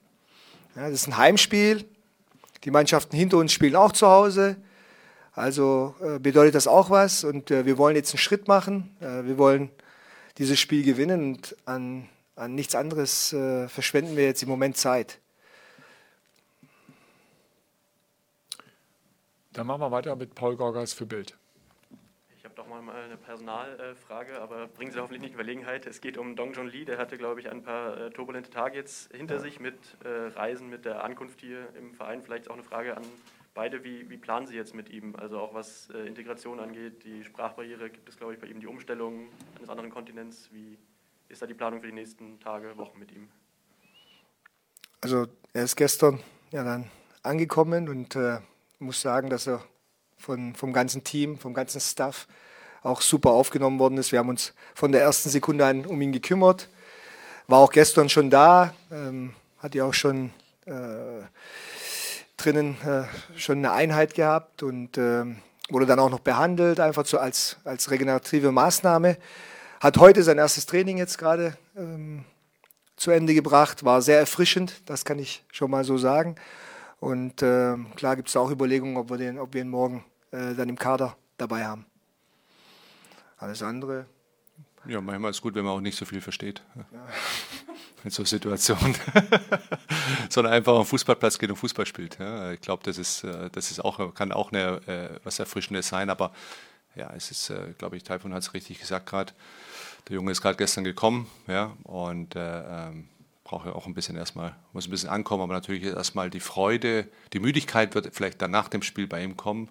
Ja, 0.75 0.83
das 0.83 1.01
ist 1.01 1.07
ein 1.07 1.17
Heimspiel. 1.17 1.83
Die 2.63 2.71
Mannschaften 2.71 3.15
hinter 3.15 3.37
uns 3.37 3.53
spielen 3.53 3.75
auch 3.75 3.91
zu 3.91 4.07
Hause. 4.07 4.57
Also 5.33 5.95
äh, 6.01 6.19
bedeutet 6.19 6.55
das 6.55 6.67
auch 6.67 6.89
was. 6.89 7.23
Und 7.23 7.51
äh, 7.51 7.65
wir 7.65 7.77
wollen 7.77 7.95
jetzt 7.95 8.13
einen 8.13 8.19
Schritt 8.19 8.47
machen. 8.47 8.95
Äh, 9.01 9.25
wir 9.25 9.37
wollen 9.37 9.69
dieses 10.37 10.59
Spiel 10.59 10.83
gewinnen 10.83 11.35
und 11.35 11.55
an, 11.65 12.09
an 12.35 12.55
nichts 12.55 12.75
anderes 12.75 13.33
äh, 13.33 13.67
verschwenden 13.67 14.15
wir 14.15 14.25
jetzt 14.25 14.43
im 14.43 14.49
Moment 14.49 14.77
Zeit. 14.77 15.19
Dann 19.53 19.67
machen 19.67 19.81
wir 19.81 19.91
weiter 19.91 20.15
mit 20.15 20.35
Paul 20.35 20.57
Gorgas 20.57 20.93
für 20.93 21.05
Bild. 21.05 21.37
Doch 22.55 22.67
mal 22.67 22.81
eine 22.89 23.17
Personalfrage, 23.17 24.39
aber 24.39 24.67
bringen 24.67 24.91
Sie 24.91 24.99
hoffentlich 24.99 25.21
nicht 25.21 25.31
in 25.31 25.35
Verlegenheit. 25.35 25.85
Es 25.85 25.99
geht 25.99 26.17
um 26.17 26.37
Dong 26.37 26.53
Jun 26.53 26.67
Lee, 26.67 26.85
der 26.85 26.97
hatte, 26.97 27.17
glaube 27.17 27.41
ich, 27.41 27.49
ein 27.51 27.63
paar 27.63 27.97
äh, 27.97 28.09
turbulente 28.11 28.49
Tage 28.49 28.77
jetzt 28.77 29.13
hinter 29.13 29.39
sich 29.39 29.59
mit 29.59 29.75
äh, 30.05 30.27
Reisen, 30.37 30.69
mit 30.69 30.85
der 30.85 31.03
Ankunft 31.03 31.41
hier 31.41 31.67
im 31.75 31.93
Verein. 31.93 32.21
Vielleicht 32.21 32.49
auch 32.49 32.53
eine 32.53 32.63
Frage 32.63 32.95
an 32.95 33.03
beide. 33.53 33.83
Wie, 33.83 34.09
wie 34.09 34.15
planen 34.15 34.47
Sie 34.47 34.55
jetzt 34.55 34.73
mit 34.73 34.89
ihm? 34.89 35.17
Also 35.17 35.39
auch 35.39 35.53
was 35.53 35.89
äh, 35.89 36.07
Integration 36.07 36.61
angeht, 36.61 37.03
die 37.03 37.25
Sprachbarriere, 37.25 37.89
gibt 37.89 38.07
es, 38.07 38.15
glaube 38.15 38.35
ich, 38.35 38.39
bei 38.39 38.47
ihm 38.47 38.61
die 38.61 38.67
Umstellung 38.67 39.27
eines 39.57 39.69
anderen 39.69 39.89
Kontinents? 39.89 40.49
Wie 40.53 40.77
ist 41.27 41.41
da 41.41 41.47
die 41.47 41.55
Planung 41.55 41.81
für 41.81 41.87
die 41.87 41.93
nächsten 41.93 42.39
Tage, 42.39 42.77
Wochen 42.77 42.97
mit 42.97 43.11
ihm? 43.11 43.27
Also 45.01 45.27
er 45.51 45.63
ist 45.65 45.75
gestern 45.75 46.21
ja 46.51 46.63
dann 46.63 46.89
angekommen 47.21 47.89
und 47.89 48.15
äh, 48.15 48.39
muss 48.79 49.01
sagen, 49.01 49.29
dass 49.29 49.45
er 49.45 49.61
von, 50.17 50.55
vom 50.55 50.73
ganzen 50.73 51.03
Team, 51.03 51.37
vom 51.37 51.53
ganzen 51.53 51.79
Staff 51.81 52.27
auch 52.81 53.01
super 53.01 53.31
aufgenommen 53.31 53.79
worden 53.79 53.97
ist. 53.97 54.11
Wir 54.11 54.19
haben 54.19 54.29
uns 54.29 54.53
von 54.73 54.91
der 54.91 55.01
ersten 55.01 55.29
Sekunde 55.29 55.65
an 55.65 55.85
um 55.85 56.01
ihn 56.01 56.11
gekümmert. 56.11 56.69
War 57.47 57.59
auch 57.59 57.71
gestern 57.71 58.09
schon 58.09 58.29
da, 58.29 58.73
ähm, 58.91 59.33
hat 59.59 59.75
ja 59.75 59.85
auch 59.85 59.93
schon 59.93 60.31
äh, 60.65 61.23
drinnen 62.37 62.77
äh, 62.85 63.03
schon 63.37 63.59
eine 63.59 63.71
Einheit 63.71 64.13
gehabt 64.13 64.63
und 64.63 64.97
äh, 64.97 65.25
wurde 65.69 65.85
dann 65.85 65.99
auch 65.99 66.09
noch 66.09 66.19
behandelt, 66.19 66.79
einfach 66.79 67.05
so 67.05 67.17
als, 67.17 67.57
als 67.63 67.89
regenerative 67.89 68.51
Maßnahme. 68.51 69.17
Hat 69.79 69.97
heute 69.97 70.23
sein 70.23 70.37
erstes 70.37 70.65
Training 70.65 70.97
jetzt 70.97 71.17
gerade 71.17 71.57
ähm, 71.75 72.23
zu 72.97 73.11
Ende 73.11 73.33
gebracht, 73.33 73.83
war 73.83 74.01
sehr 74.01 74.19
erfrischend, 74.19 74.81
das 74.85 75.05
kann 75.05 75.19
ich 75.19 75.43
schon 75.51 75.71
mal 75.71 75.83
so 75.83 75.97
sagen. 75.97 76.35
Und 76.99 77.41
äh, 77.41 77.75
klar 77.95 78.15
gibt 78.15 78.29
es 78.29 78.35
auch 78.35 78.49
Überlegungen, 78.49 78.97
ob 78.97 79.09
wir, 79.09 79.17
den, 79.17 79.39
ob 79.39 79.53
wir 79.53 79.61
ihn 79.61 79.69
morgen 79.69 80.03
äh, 80.31 80.53
dann 80.55 80.69
im 80.69 80.77
Kader 80.77 81.15
dabei 81.37 81.65
haben. 81.65 81.85
Alles 83.37 83.61
andere. 83.61 84.05
Ja, 84.87 85.01
manchmal 85.01 85.31
ist 85.31 85.37
es 85.37 85.41
gut, 85.41 85.55
wenn 85.55 85.65
man 85.65 85.73
auch 85.73 85.81
nicht 85.81 85.97
so 85.97 86.05
viel 86.05 86.21
versteht. 86.21 86.61
Ja. 86.75 86.85
In 88.03 88.11
so 88.11 88.23
Situationen. 88.23 88.95
Sondern 90.29 90.53
einfach 90.53 90.73
auf 90.73 90.85
den 90.85 90.89
Fußballplatz 90.91 91.39
geht 91.39 91.49
und 91.49 91.55
Fußball 91.55 91.87
spielt. 91.87 92.19
Ja. 92.19 92.51
Ich 92.51 92.61
glaube, 92.61 92.83
das 92.83 92.99
ist, 92.99 93.23
äh, 93.23 93.49
das 93.51 93.71
ist 93.71 93.79
auch, 93.83 94.13
kann 94.13 94.31
auch 94.31 94.51
eine, 94.51 94.87
äh, 94.87 95.19
was 95.23 95.39
Erfrischendes 95.39 95.87
sein, 95.87 96.11
aber 96.11 96.31
ja, 96.95 97.11
es 97.15 97.31
ist, 97.31 97.49
äh, 97.49 97.73
glaube 97.77 97.97
ich, 97.97 98.03
Taifun 98.03 98.33
hat 98.33 98.43
es 98.43 98.53
richtig 98.53 98.79
gesagt 98.79 99.07
gerade. 99.07 99.33
Der 100.07 100.15
Junge 100.15 100.31
ist 100.31 100.41
gerade 100.41 100.57
gestern 100.57 100.83
gekommen, 100.83 101.27
ja, 101.47 101.73
und 101.83 102.35
äh, 102.35 102.87
ähm, 102.89 103.09
braucht 103.45 103.67
ja 103.67 103.73
auch 103.73 103.85
ein 103.85 103.93
bisschen 103.93 104.17
erstmal, 104.17 104.55
muss 104.73 104.87
ein 104.87 104.91
bisschen 104.91 105.09
ankommen, 105.09 105.43
aber 105.43 105.53
natürlich 105.53 105.83
erstmal 105.83 106.29
die 106.29 106.41
Freude, 106.41 107.07
die 107.31 107.39
Müdigkeit 107.39 107.95
wird 107.95 108.13
vielleicht 108.13 108.41
dann 108.41 108.51
nach 108.51 108.67
dem 108.67 108.81
Spiel 108.81 109.07
bei 109.07 109.23
ihm 109.23 109.37
kommen, 109.37 109.69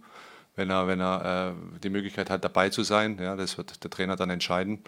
wenn 0.56 0.70
er, 0.70 0.86
wenn 0.86 1.00
er 1.00 1.54
äh, 1.74 1.78
die 1.80 1.90
Möglichkeit 1.90 2.30
hat, 2.30 2.44
dabei 2.44 2.70
zu 2.70 2.84
sein. 2.84 3.18
Ja, 3.20 3.36
das 3.36 3.58
wird 3.58 3.82
der 3.82 3.90
Trainer 3.90 4.16
dann 4.16 4.30
entscheiden. 4.30 4.78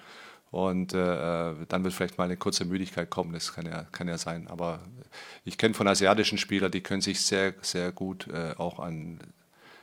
Und 0.52 0.95
äh, 0.95 1.55
dann 1.69 1.83
wird 1.83 1.93
vielleicht 1.93 2.19
mal 2.19 2.25
eine 2.25 2.37
kurze 2.37 2.64
Müdigkeit 2.64 3.11
kommen, 3.11 3.33
das 3.33 3.52
kann 3.52 3.66
ja, 3.66 3.83
kann 3.90 4.07
ja 4.07 4.16
sein. 4.16 4.47
Aber 4.47 4.81
ich 5.45 5.59
kenne 5.59 5.75
von 5.75 5.88
asiatischen 5.88 6.38
Spielern, 6.38 6.71
die 6.71 6.81
können 6.81 7.02
sich 7.02 7.21
sehr, 7.21 7.55
sehr 7.62 7.90
gut 7.90 8.28
äh, 8.28 8.55
auch 8.57 8.78
an 8.78 9.19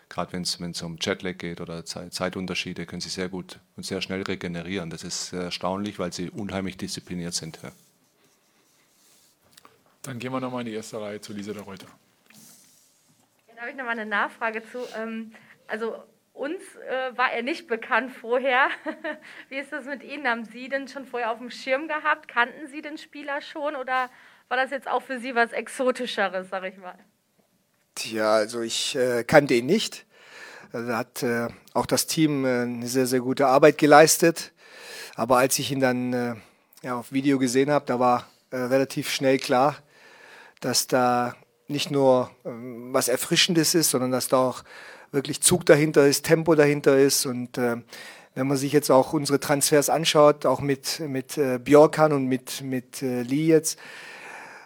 gerade 0.10 0.32
wenn 0.34 0.44
es 0.44 0.82
um 0.84 0.98
Jetlag 1.02 1.40
geht 1.40 1.60
oder 1.60 1.86
Zeit, 1.86 2.14
Zeitunterschiede, 2.14 2.86
können 2.86 3.02
sie 3.02 3.10
sehr 3.10 3.30
gut 3.30 3.60
und 3.76 3.84
sehr 3.84 4.00
schnell 4.00 4.22
regenerieren. 4.22 4.92
Das 4.92 5.04
ist 5.04 5.34
erstaunlich, 5.34 5.98
weil 5.98 6.14
sie 6.14 6.30
unheimlich 6.30 6.78
diszipliniert 6.78 7.34
sind. 7.34 7.60
Ja. 7.64 7.72
Dann 10.04 10.20
gehen 10.20 10.32
wir 10.32 10.40
nochmal 10.42 10.62
in 10.62 10.68
die 10.68 10.74
erste 10.74 11.00
Reihe 11.00 11.22
zu 11.22 11.34
Lisa 11.34 11.54
der 11.54 11.64
Reuter. 11.64 11.88
Da 13.56 13.62
habe 13.62 13.72
ich 13.72 13.78
nochmal 13.78 13.98
eine 13.98 14.06
Nachfrage 14.06 14.62
zu. 14.64 14.80
Ähm, 14.98 15.34
also 15.68 15.96
uns 16.34 16.62
äh, 16.90 17.18
war 17.18 17.32
er 17.32 17.44
nicht 17.44 17.68
bekannt 17.68 18.12
vorher. 18.12 18.68
Wie 19.50 19.58
ist 19.58 19.72
das 19.72 19.86
mit 19.86 20.04
Ihnen? 20.04 20.28
Haben 20.28 20.46
Sie 20.46 20.68
denn 20.68 20.88
schon 20.88 21.06
vorher 21.06 21.32
auf 21.32 21.38
dem 21.38 21.52
Schirm 21.52 21.88
gehabt? 21.88 22.28
Kannten 22.28 22.68
Sie 22.68 22.82
den 22.82 22.98
Spieler 22.98 23.42
schon 23.42 23.76
oder 23.76 24.10
war 24.50 24.58
das 24.58 24.72
jetzt 24.72 24.88
auch 24.88 25.02
für 25.02 25.20
Sie 25.20 25.36
was 25.36 25.52
Exotischeres, 25.52 26.50
sag 26.50 26.66
ich 26.66 26.78
mal? 26.78 26.98
Tja, 27.96 28.34
also 28.34 28.62
ich 28.62 28.96
äh, 28.96 29.24
kannte 29.24 29.54
ihn 29.54 29.68
nicht. 29.68 30.06
Also 30.74 30.88
da 30.88 30.98
hat 30.98 31.24
äh, 31.24 31.48
auch 31.74 31.86
das 31.86 32.08
Team 32.08 32.44
äh, 32.44 32.64
eine 32.64 32.88
sehr, 32.88 33.06
sehr 33.06 33.20
gute 33.22 33.48
Arbeit 33.48 33.78
geleistet. 33.78 34.52
Aber 35.16 35.38
als 35.38 35.60
ich 35.60 35.72
ihn 35.72 35.80
dann 35.80 36.14
äh, 36.14 36.36
ja, 36.82 36.96
auf 36.96 37.12
Video 37.12 37.38
gesehen 37.38 37.70
habe, 37.70 37.86
da 37.86 38.00
war 38.00 38.28
äh, 38.50 38.58
relativ 38.58 39.10
schnell 39.10 39.38
klar, 39.38 39.78
dass 40.66 40.88
da 40.88 41.36
nicht 41.68 41.92
nur 41.92 42.30
ähm, 42.46 42.90
was 42.94 43.08
Erfrischendes 43.08 43.76
ist, 43.76 43.90
sondern 43.90 44.12
dass 44.12 44.28
da 44.28 44.38
auch 44.38 44.64
wirklich 45.12 45.42
Zug 45.42 45.66
dahinter 45.66 46.08
ist, 46.08 46.26
Tempo 46.26 46.56
dahinter 46.56 46.98
ist. 46.98 47.26
Und 47.26 47.58
äh, 47.58 47.78
wenn 48.36 48.48
man 48.48 48.58
sich 48.58 48.74
jetzt 48.74 48.90
auch 48.90 49.14
unsere 49.14 49.40
Transfers 49.40 49.90
anschaut, 49.90 50.46
auch 50.46 50.60
mit, 50.60 51.00
mit 51.02 51.38
äh, 51.38 51.60
Björkan 51.60 52.14
und 52.14 52.26
mit, 52.26 52.62
mit 52.62 53.02
äh, 53.02 53.22
Lee 53.22 53.48
jetzt, 53.48 53.80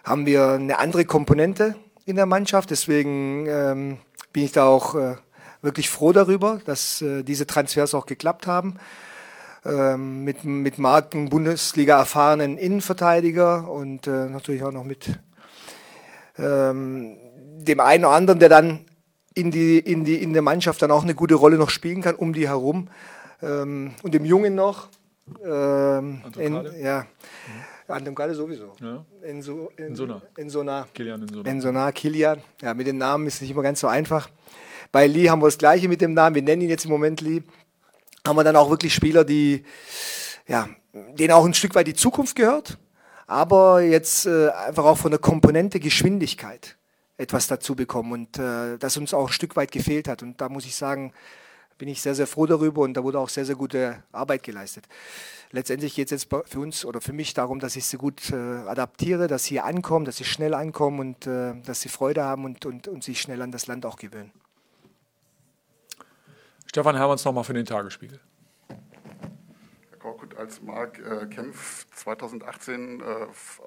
haben 0.04 0.26
wir 0.26 0.52
eine 0.52 0.78
andere 0.78 1.04
Komponente 1.04 1.76
in 2.06 2.16
der 2.16 2.26
Mannschaft. 2.26 2.70
Deswegen 2.70 3.46
ähm, 3.46 3.98
bin 4.32 4.44
ich 4.44 4.52
da 4.52 4.66
auch 4.66 4.94
äh, 4.94 5.16
wirklich 5.60 5.90
froh 5.90 6.12
darüber, 6.12 6.60
dass 6.64 7.02
äh, 7.02 7.22
diese 7.22 7.46
Transfers 7.46 7.94
auch 7.94 8.06
geklappt 8.06 8.46
haben. 8.46 8.76
Ähm, 9.64 10.24
mit, 10.24 10.44
mit 10.44 10.78
Marken 10.78 11.28
Bundesliga 11.28 11.98
erfahrenen 11.98 12.56
Innenverteidiger 12.56 13.68
und 13.68 14.06
äh, 14.06 14.26
natürlich 14.26 14.62
auch 14.62 14.72
noch 14.72 14.84
mit 14.84 15.18
ähm, 16.38 17.16
dem 17.58 17.80
einen 17.80 18.04
oder 18.04 18.14
anderen, 18.14 18.38
der 18.38 18.48
dann 18.48 18.84
in, 19.34 19.50
die, 19.50 19.78
in, 19.78 20.04
die, 20.04 20.22
in 20.22 20.32
der 20.32 20.42
Mannschaft 20.42 20.82
dann 20.82 20.90
auch 20.90 21.02
eine 21.02 21.14
gute 21.14 21.34
Rolle 21.34 21.56
noch 21.56 21.70
spielen 21.70 22.02
kann, 22.02 22.14
um 22.14 22.32
die 22.32 22.48
herum. 22.48 22.88
Ähm, 23.42 23.94
und 24.02 24.14
dem 24.14 24.24
Jungen 24.24 24.54
noch. 24.54 24.88
Ähm, 25.44 26.22
in, 26.38 26.54
ja. 26.80 27.00
Mhm. 27.00 27.78
Anton 27.88 28.14
Galle 28.14 28.34
sowieso. 28.34 28.72
Ja. 28.80 29.04
Enso, 29.22 29.70
in, 29.76 29.86
Insona. 29.86 30.20
Insona. 30.36 30.86
Kilian 30.92 31.22
Insona. 31.22 31.50
Insona, 31.50 31.92
Kilian. 31.92 32.42
Ja, 32.60 32.74
mit 32.74 32.86
den 32.86 32.98
Namen 32.98 33.26
ist 33.26 33.40
nicht 33.40 33.50
immer 33.50 33.62
ganz 33.62 33.80
so 33.80 33.86
einfach. 33.86 34.28
Bei 34.92 35.06
Lee 35.06 35.28
haben 35.30 35.40
wir 35.40 35.46
das 35.46 35.58
Gleiche 35.58 35.88
mit 35.88 36.00
dem 36.00 36.14
Namen. 36.14 36.34
Wir 36.34 36.42
nennen 36.42 36.62
ihn 36.62 36.68
jetzt 36.68 36.84
im 36.84 36.90
Moment 36.90 37.20
Lee. 37.20 37.42
Haben 38.26 38.36
wir 38.36 38.44
dann 38.44 38.56
auch 38.56 38.68
wirklich 38.68 38.92
Spieler, 38.92 39.24
die, 39.24 39.64
ja, 40.46 40.68
denen 40.92 41.32
auch 41.32 41.46
ein 41.46 41.54
Stück 41.54 41.74
weit 41.74 41.86
die 41.86 41.94
Zukunft 41.94 42.36
gehört, 42.36 42.78
aber 43.28 43.82
jetzt 43.82 44.26
äh, 44.26 44.48
einfach 44.48 44.84
auch 44.84 44.98
von 44.98 45.10
der 45.10 45.20
Komponente 45.20 45.78
Geschwindigkeit 45.78 46.76
etwas 47.18 47.46
dazu 47.46 47.76
bekommen 47.76 48.12
und 48.12 48.38
äh, 48.38 48.78
das 48.78 48.96
uns 48.96 49.12
auch 49.12 49.26
ein 49.26 49.32
Stück 49.32 49.54
weit 49.54 49.70
gefehlt 49.70 50.08
hat. 50.08 50.22
Und 50.22 50.40
da 50.40 50.48
muss 50.48 50.64
ich 50.64 50.74
sagen, 50.74 51.12
bin 51.76 51.88
ich 51.88 52.00
sehr, 52.00 52.14
sehr 52.14 52.26
froh 52.26 52.46
darüber 52.46 52.82
und 52.82 52.94
da 52.94 53.04
wurde 53.04 53.18
auch 53.18 53.28
sehr, 53.28 53.44
sehr 53.44 53.54
gute 53.54 54.02
Arbeit 54.12 54.42
geleistet. 54.42 54.86
Letztendlich 55.50 55.94
geht 55.94 56.10
es 56.10 56.22
jetzt 56.22 56.28
für 56.46 56.60
uns 56.60 56.84
oder 56.84 57.00
für 57.00 57.12
mich 57.12 57.34
darum, 57.34 57.60
dass 57.60 57.76
ich 57.76 57.84
sie 57.84 57.98
gut 57.98 58.30
äh, 58.30 58.34
adaptiere, 58.34 59.28
dass 59.28 59.44
sie 59.44 59.60
ankommen, 59.60 60.06
dass 60.06 60.16
sie 60.16 60.24
schnell 60.24 60.54
ankommen 60.54 60.98
und 60.98 61.26
äh, 61.26 61.54
dass 61.66 61.82
sie 61.82 61.90
Freude 61.90 62.24
haben 62.24 62.46
und, 62.46 62.64
und, 62.64 62.88
und 62.88 63.04
sich 63.04 63.20
schnell 63.20 63.42
an 63.42 63.52
das 63.52 63.66
Land 63.66 63.84
auch 63.84 63.96
gewöhnen. 63.96 64.32
Stefan 66.66 66.96
Hermanns 66.96 67.24
nochmal 67.24 67.44
für 67.44 67.54
den 67.54 67.66
Tagesspiegel. 67.66 68.20
Korkut, 70.08 70.36
als 70.38 70.62
Marc 70.62 70.98
äh, 70.98 71.26
Kempf 71.26 71.86
2018 71.94 73.00
äh, 73.00 73.04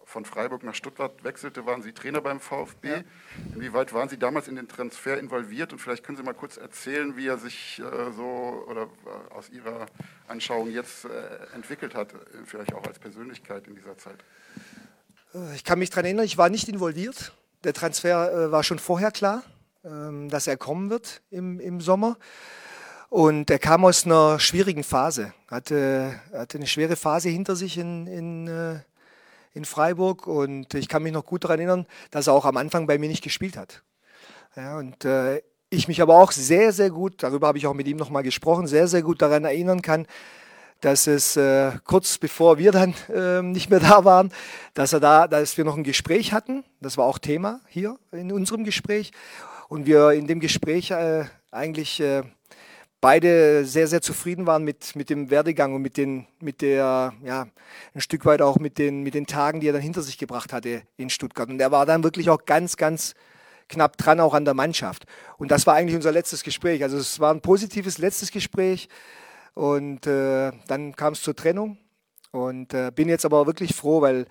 von 0.05 0.25
Freiburg 0.25 0.63
nach 0.63 0.73
Stuttgart 0.73 1.23
wechselte, 1.23 1.67
waren 1.67 1.83
Sie 1.83 1.91
Trainer 1.91 2.19
beim 2.19 2.39
VfB. 2.39 2.89
Ja. 2.89 3.03
Inwieweit 3.53 3.93
waren 3.93 4.09
Sie 4.09 4.17
damals 4.17 4.47
in 4.47 4.55
den 4.55 4.67
Transfer 4.67 5.19
involviert? 5.19 5.71
Und 5.71 5.79
vielleicht 5.79 6.03
können 6.03 6.17
Sie 6.17 6.23
mal 6.23 6.33
kurz 6.33 6.57
erzählen, 6.57 7.15
wie 7.15 7.27
er 7.27 7.37
sich 7.37 7.79
äh, 7.79 8.11
so 8.13 8.65
oder 8.67 8.83
äh, 8.83 9.33
aus 9.33 9.49
Ihrer 9.51 9.85
Anschauung 10.27 10.71
jetzt 10.71 11.05
äh, 11.05 11.09
entwickelt 11.53 11.93
hat, 11.93 12.13
äh, 12.13 12.17
vielleicht 12.45 12.73
auch 12.73 12.85
als 12.87 12.97
Persönlichkeit 12.97 13.67
in 13.67 13.75
dieser 13.75 13.97
Zeit. 13.97 14.17
Ich 15.53 15.63
kann 15.63 15.77
mich 15.77 15.91
daran 15.91 16.05
erinnern, 16.05 16.25
ich 16.25 16.39
war 16.39 16.49
nicht 16.49 16.67
involviert. 16.67 17.33
Der 17.63 17.73
Transfer 17.73 18.51
war 18.51 18.63
schon 18.63 18.79
vorher 18.79 19.11
klar, 19.11 19.43
ähm, 19.85 20.29
dass 20.29 20.47
er 20.47 20.57
kommen 20.57 20.89
wird 20.89 21.21
im, 21.29 21.59
im 21.59 21.79
Sommer. 21.79 22.17
Und 23.11 23.49
er 23.49 23.59
kam 23.59 23.83
aus 23.83 24.05
einer 24.05 24.39
schwierigen 24.39 24.85
Phase, 24.85 25.33
hatte, 25.49 26.17
hatte 26.31 26.57
eine 26.57 26.65
schwere 26.65 26.95
Phase 26.95 27.27
hinter 27.27 27.57
sich 27.57 27.77
in, 27.77 28.07
in, 28.07 28.47
äh, 28.47 28.79
in 29.53 29.65
Freiburg. 29.65 30.27
Und 30.27 30.73
ich 30.75 30.87
kann 30.87 31.03
mich 31.03 31.11
noch 31.11 31.25
gut 31.25 31.43
daran 31.43 31.59
erinnern, 31.59 31.85
dass 32.11 32.27
er 32.27 32.33
auch 32.33 32.45
am 32.45 32.55
Anfang 32.55 32.87
bei 32.87 32.97
mir 32.97 33.09
nicht 33.09 33.21
gespielt 33.21 33.57
hat. 33.57 33.83
Ja, 34.55 34.77
und 34.77 35.03
äh, 35.03 35.41
ich 35.69 35.89
mich 35.89 36.01
aber 36.01 36.15
auch 36.15 36.31
sehr, 36.31 36.71
sehr 36.71 36.89
gut, 36.89 37.21
darüber 37.21 37.47
habe 37.47 37.57
ich 37.57 37.67
auch 37.67 37.73
mit 37.73 37.85
ihm 37.85 37.97
nochmal 37.97 38.23
gesprochen, 38.23 38.65
sehr, 38.65 38.87
sehr 38.87 39.01
gut 39.01 39.21
daran 39.21 39.43
erinnern 39.43 39.81
kann, 39.81 40.07
dass 40.79 41.05
es 41.05 41.35
äh, 41.35 41.73
kurz 41.83 42.17
bevor 42.17 42.59
wir 42.59 42.71
dann 42.71 42.93
äh, 43.13 43.41
nicht 43.41 43.69
mehr 43.69 43.81
da 43.81 44.05
waren, 44.05 44.31
dass 44.73 44.93
er 44.93 45.01
da, 45.01 45.27
dass 45.27 45.57
wir 45.57 45.65
noch 45.65 45.75
ein 45.75 45.83
Gespräch 45.83 46.31
hatten. 46.31 46.63
Das 46.79 46.97
war 46.97 47.07
auch 47.07 47.19
Thema 47.19 47.59
hier 47.67 47.99
in 48.13 48.31
unserem 48.31 48.63
Gespräch. 48.63 49.11
Und 49.67 49.85
wir 49.85 50.11
in 50.11 50.27
dem 50.27 50.39
Gespräch 50.39 50.91
äh, 50.91 51.25
eigentlich 51.51 51.99
äh, 51.99 52.23
beide 53.01 53.65
sehr, 53.65 53.87
sehr 53.87 54.01
zufrieden 54.01 54.45
waren 54.45 54.63
mit, 54.63 54.95
mit 54.95 55.09
dem 55.09 55.29
Werdegang 55.31 55.73
und 55.73 55.81
mit, 55.81 55.97
den, 55.97 56.27
mit 56.39 56.61
der, 56.61 57.13
ja, 57.23 57.47
ein 57.93 58.01
Stück 58.01 58.25
weit 58.25 58.41
auch 58.41 58.57
mit 58.59 58.77
den, 58.77 59.01
mit 59.01 59.15
den 59.15 59.25
Tagen, 59.25 59.59
die 59.59 59.67
er 59.67 59.73
dann 59.73 59.81
hinter 59.81 60.03
sich 60.03 60.19
gebracht 60.19 60.53
hatte 60.53 60.83
in 60.97 61.09
Stuttgart. 61.09 61.49
Und 61.49 61.59
er 61.59 61.71
war 61.71 61.85
dann 61.85 62.03
wirklich 62.03 62.29
auch 62.29 62.45
ganz, 62.45 62.77
ganz 62.77 63.15
knapp 63.67 63.97
dran, 63.97 64.19
auch 64.19 64.35
an 64.35 64.45
der 64.45 64.53
Mannschaft. 64.53 65.05
Und 65.37 65.49
das 65.49 65.65
war 65.65 65.73
eigentlich 65.73 65.95
unser 65.95 66.11
letztes 66.11 66.43
Gespräch. 66.43 66.83
Also 66.83 66.97
es 66.97 67.19
war 67.19 67.33
ein 67.33 67.41
positives 67.41 67.97
letztes 67.97 68.31
Gespräch. 68.31 68.87
Und 69.55 70.05
äh, 70.05 70.51
dann 70.67 70.95
kam 70.95 71.13
es 71.13 71.23
zur 71.23 71.35
Trennung. 71.35 71.77
Und 72.31 72.73
äh, 72.73 72.91
bin 72.93 73.09
jetzt 73.09 73.25
aber 73.25 73.47
wirklich 73.47 73.75
froh, 73.75 74.01
weil 74.01 74.25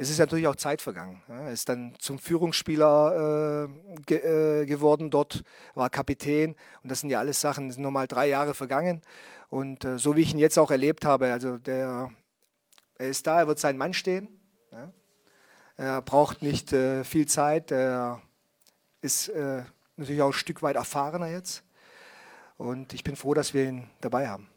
es 0.00 0.08
ist 0.08 0.18
natürlich 0.18 0.46
auch 0.46 0.56
Zeit 0.56 0.80
vergangen. 0.80 1.22
Er 1.28 1.52
ist 1.52 1.68
dann 1.68 1.94
zum 1.98 2.18
Führungsspieler 2.18 3.68
äh, 3.68 4.00
ge, 4.06 4.62
äh, 4.62 4.66
geworden 4.66 5.10
dort, 5.10 5.42
war 5.74 5.90
Kapitän 5.90 6.56
und 6.82 6.90
das 6.90 7.00
sind 7.00 7.10
ja 7.10 7.18
alles 7.18 7.40
Sachen, 7.40 7.68
das 7.68 7.74
sind 7.74 7.82
nochmal 7.82 8.08
drei 8.08 8.26
Jahre 8.26 8.54
vergangen. 8.54 9.02
Und 9.50 9.84
äh, 9.84 9.98
so 9.98 10.16
wie 10.16 10.22
ich 10.22 10.32
ihn 10.32 10.38
jetzt 10.38 10.58
auch 10.58 10.70
erlebt 10.70 11.04
habe, 11.04 11.30
also 11.30 11.58
der, 11.58 12.10
er 12.96 13.08
ist 13.08 13.26
da, 13.26 13.40
er 13.40 13.46
wird 13.46 13.58
sein 13.58 13.76
Mann 13.76 13.92
stehen. 13.92 14.28
Ja. 14.72 14.90
Er 15.76 16.02
braucht 16.02 16.40
nicht 16.40 16.72
äh, 16.72 17.04
viel 17.04 17.26
Zeit, 17.26 17.70
er 17.70 18.22
ist 19.02 19.28
äh, 19.28 19.64
natürlich 19.96 20.22
auch 20.22 20.28
ein 20.28 20.32
Stück 20.32 20.62
weit 20.62 20.76
erfahrener 20.76 21.28
jetzt. 21.28 21.62
Und 22.56 22.94
ich 22.94 23.04
bin 23.04 23.16
froh, 23.16 23.34
dass 23.34 23.52
wir 23.52 23.68
ihn 23.68 23.90
dabei 24.00 24.28
haben. 24.28 24.49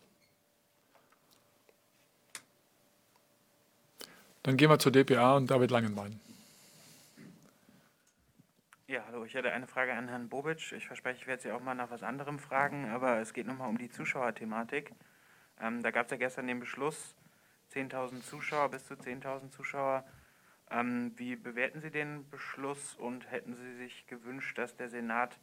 Dann 4.44 4.58
gehen 4.58 4.70
wir 4.70 4.78
zur 4.78 4.92
DPA 4.92 5.38
und 5.38 5.50
David 5.50 5.72
Langenbein. 5.72 6.20
Ja, 8.88 9.06
hallo, 9.08 9.24
ich 9.24 9.34
hätte 9.34 9.54
eine 9.54 9.68
Frage 9.68 9.94
an 9.94 10.10
Herrn 10.10 10.28
Bobic. 10.28 10.74
Ich 10.74 10.86
verspreche, 10.86 11.22
ich 11.22 11.28
werde 11.28 11.42
Sie 11.42 11.52
auch 11.52 11.62
mal 11.62 11.74
nach 11.74 11.90
was 11.90 12.04
anderem 12.04 12.40
fragen, 12.40 12.90
aber 12.90 13.20
es 13.20 13.34
geht 13.34 13.48
nochmal 13.48 13.70
um 13.70 13.78
die 13.78 13.90
Zuschauerthematik. 13.90 14.92
Ähm, 15.62 15.82
da 15.82 15.92
gab 15.92 16.08
es 16.08 16.12
ja 16.12 16.18
gestern 16.18 16.48
den 16.48 16.60
Beschluss, 16.60 17.16
10.000 17.74 18.22
Zuschauer, 18.22 18.70
bis 18.70 18.86
zu 18.86 18.96
10.000 18.96 19.50
Zuschauer. 19.52 20.04
Ähm, 20.70 21.14
wie 21.16 21.38
bewerten 21.38 21.80
Sie 21.80 21.90
den 21.90 22.30
Beschluss 22.30 22.96
und 22.96 23.32
hätten 23.32 23.56
Sie 23.56 23.76
sich 23.78 24.06
gewünscht, 24.08 24.58
dass 24.58 24.76
der 24.76 24.90
Senat 24.90 25.40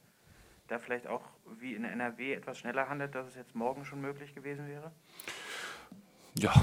da 0.69 0.79
vielleicht 0.79 1.07
auch 1.07 1.23
wie 1.59 1.75
in 1.75 1.85
NRW 1.85 2.35
etwas 2.35 2.59
schneller 2.59 2.91
handelt, 2.91 3.15
dass 3.15 3.27
es 3.27 3.35
jetzt 3.35 3.55
morgen 3.55 3.87
schon 3.87 4.03
möglich 4.03 4.35
gewesen 4.35 4.69
wäre? 4.69 4.93
Ja, 6.41 6.55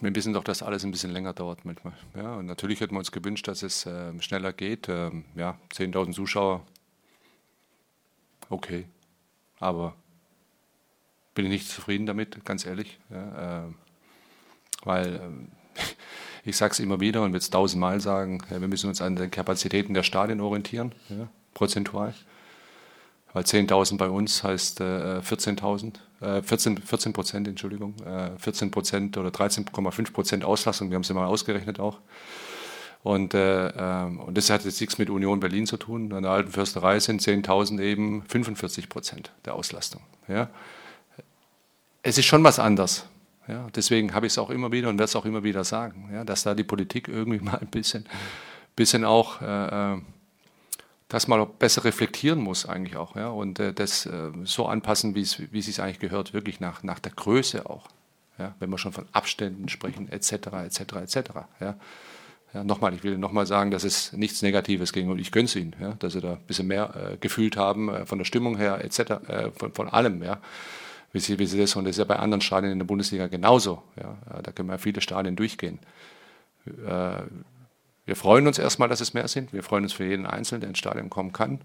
wir 0.00 0.14
wissen 0.14 0.32
doch, 0.32 0.44
dass 0.44 0.62
alles 0.62 0.82
ein 0.84 0.92
bisschen 0.92 1.10
länger 1.10 1.34
dauert 1.34 1.66
manchmal. 1.66 1.92
Ja, 2.14 2.36
und 2.36 2.46
natürlich 2.46 2.80
hätten 2.80 2.94
wir 2.94 3.00
uns 3.00 3.12
gewünscht, 3.12 3.46
dass 3.46 3.62
es 3.62 3.84
äh, 3.84 4.18
schneller 4.22 4.54
geht. 4.54 4.88
Ähm, 4.88 5.26
ja, 5.34 5.58
10.000 5.74 6.12
Zuschauer, 6.12 6.64
okay. 8.48 8.86
Aber 9.60 9.94
bin 11.34 11.44
ich 11.44 11.50
nicht 11.50 11.68
zufrieden 11.68 12.06
damit, 12.06 12.46
ganz 12.46 12.64
ehrlich. 12.64 12.98
Ja, 13.10 13.66
äh, 13.66 13.72
weil 14.84 15.16
äh, 15.16 15.80
ich 16.48 16.56
sage 16.56 16.72
es 16.72 16.80
immer 16.80 17.00
wieder 17.00 17.22
und 17.22 17.32
will 17.32 17.38
es 17.38 17.50
tausendmal 17.50 18.00
sagen, 18.00 18.42
ja, 18.50 18.58
wir 18.58 18.68
müssen 18.68 18.88
uns 18.88 19.02
an 19.02 19.16
den 19.16 19.30
Kapazitäten 19.30 19.92
der 19.92 20.02
Stadien 20.02 20.40
orientieren, 20.40 20.94
ja, 21.10 21.28
prozentual. 21.52 22.14
Weil 23.34 23.44
10.000 23.44 23.98
bei 23.98 24.08
uns 24.08 24.42
heißt 24.42 24.80
äh, 24.80 25.18
14.000, 25.18 25.96
äh, 26.20 26.42
14, 26.42 26.78
14 26.78 27.12
Prozent, 27.12 27.48
Entschuldigung, 27.48 27.94
äh, 28.04 28.30
14 28.38 28.70
Prozent 28.70 29.16
oder 29.16 29.30
13,5 29.30 30.12
Prozent 30.12 30.44
Auslastung, 30.44 30.90
wir 30.90 30.94
haben 30.96 31.02
es 31.02 31.08
ja 31.08 31.14
mal 31.14 31.26
ausgerechnet 31.26 31.80
auch. 31.80 31.98
Und, 33.02 33.34
äh, 33.34 33.68
ähm, 33.68 34.18
und 34.18 34.36
das 34.36 34.50
hat 34.50 34.64
jetzt 34.64 34.80
nichts 34.80 34.98
mit 34.98 35.10
Union 35.10 35.38
Berlin 35.38 35.66
zu 35.66 35.76
tun. 35.76 36.12
An 36.12 36.24
der 36.24 36.32
alten 36.32 36.50
Försterei 36.50 36.98
sind 36.98 37.22
10.000 37.22 37.80
eben 37.80 38.24
45 38.26 38.88
Prozent 38.88 39.30
der 39.44 39.54
Auslastung. 39.54 40.00
Ja. 40.26 40.50
Es 42.02 42.18
ist 42.18 42.24
schon 42.24 42.42
was 42.42 42.58
anders. 42.58 43.06
Ja. 43.46 43.68
Deswegen 43.76 44.12
habe 44.12 44.26
ich 44.26 44.32
es 44.32 44.38
auch 44.38 44.50
immer 44.50 44.72
wieder 44.72 44.88
und 44.88 44.98
werde 44.98 45.04
es 45.04 45.14
auch 45.14 45.24
immer 45.24 45.44
wieder 45.44 45.62
sagen, 45.62 46.10
ja, 46.12 46.24
dass 46.24 46.42
da 46.42 46.54
die 46.54 46.64
Politik 46.64 47.06
irgendwie 47.06 47.38
mal 47.44 47.58
ein 47.58 47.68
bisschen, 47.68 48.06
bisschen 48.74 49.04
auch 49.04 49.40
äh, 49.40 49.94
äh 49.94 50.00
das 51.08 51.28
mal 51.28 51.44
besser 51.46 51.84
reflektieren 51.84 52.40
muss 52.40 52.66
eigentlich 52.66 52.96
auch 52.96 53.14
ja, 53.16 53.28
und 53.28 53.60
äh, 53.60 53.72
das 53.72 54.06
äh, 54.06 54.30
so 54.44 54.66
anpassen, 54.66 55.14
wie 55.14 55.20
es 55.20 55.38
es 55.68 55.80
eigentlich 55.80 56.00
gehört, 56.00 56.32
wirklich 56.32 56.60
nach, 56.60 56.82
nach 56.82 56.98
der 56.98 57.12
Größe 57.12 57.68
auch. 57.68 57.88
Ja, 58.38 58.54
wenn 58.58 58.68
wir 58.68 58.76
schon 58.76 58.92
von 58.92 59.06
Abständen 59.12 59.68
sprechen, 59.70 60.10
etc., 60.10 60.32
etc., 60.66 60.80
etc. 60.80 61.30
Ja. 61.58 61.76
Ja, 62.54 62.64
nochmal, 62.64 62.94
ich 62.94 63.02
will 63.02 63.18
nochmal 63.18 63.46
sagen, 63.46 63.70
dass 63.70 63.84
es 63.84 64.12
nichts 64.12 64.40
Negatives 64.40 64.92
gegen 64.92 65.10
und 65.10 65.18
ich 65.18 65.32
gönne 65.32 65.46
es 65.46 65.56
ihnen, 65.56 65.74
ja, 65.80 65.94
dass 65.98 66.12
sie 66.12 66.20
da 66.20 66.34
ein 66.34 66.46
bisschen 66.46 66.66
mehr 66.66 67.12
äh, 67.12 67.16
gefühlt 67.16 67.56
haben, 67.56 67.88
äh, 67.88 68.06
von 68.06 68.18
der 68.18 68.24
Stimmung 68.24 68.56
her, 68.56 68.84
etc., 68.84 69.00
äh, 69.00 69.50
von, 69.50 69.72
von 69.72 69.88
allem, 69.88 70.22
ja, 70.22 70.38
wie 71.12 71.18
sie, 71.18 71.38
wie 71.38 71.46
sie 71.46 71.58
das, 71.58 71.74
und 71.76 71.84
das 71.84 71.92
ist 71.92 71.98
ja 71.98 72.04
bei 72.04 72.16
anderen 72.16 72.40
Stadien 72.40 72.72
in 72.72 72.78
der 72.78 72.86
Bundesliga 72.86 73.26
genauso, 73.26 73.82
ja, 74.00 74.16
da 74.42 74.52
können 74.52 74.68
wir 74.68 74.78
viele 74.78 75.00
Stadien 75.00 75.34
durchgehen. 75.34 75.78
Wir 78.06 78.16
freuen 78.16 78.46
uns 78.46 78.58
erstmal, 78.58 78.88
dass 78.88 79.00
es 79.00 79.14
mehr 79.14 79.28
sind. 79.28 79.52
Wir 79.52 79.64
freuen 79.64 79.82
uns 79.82 79.92
für 79.92 80.04
jeden 80.04 80.26
Einzelnen, 80.26 80.60
der 80.60 80.70
ins 80.70 80.78
Stadion 80.78 81.10
kommen 81.10 81.32
kann. 81.32 81.60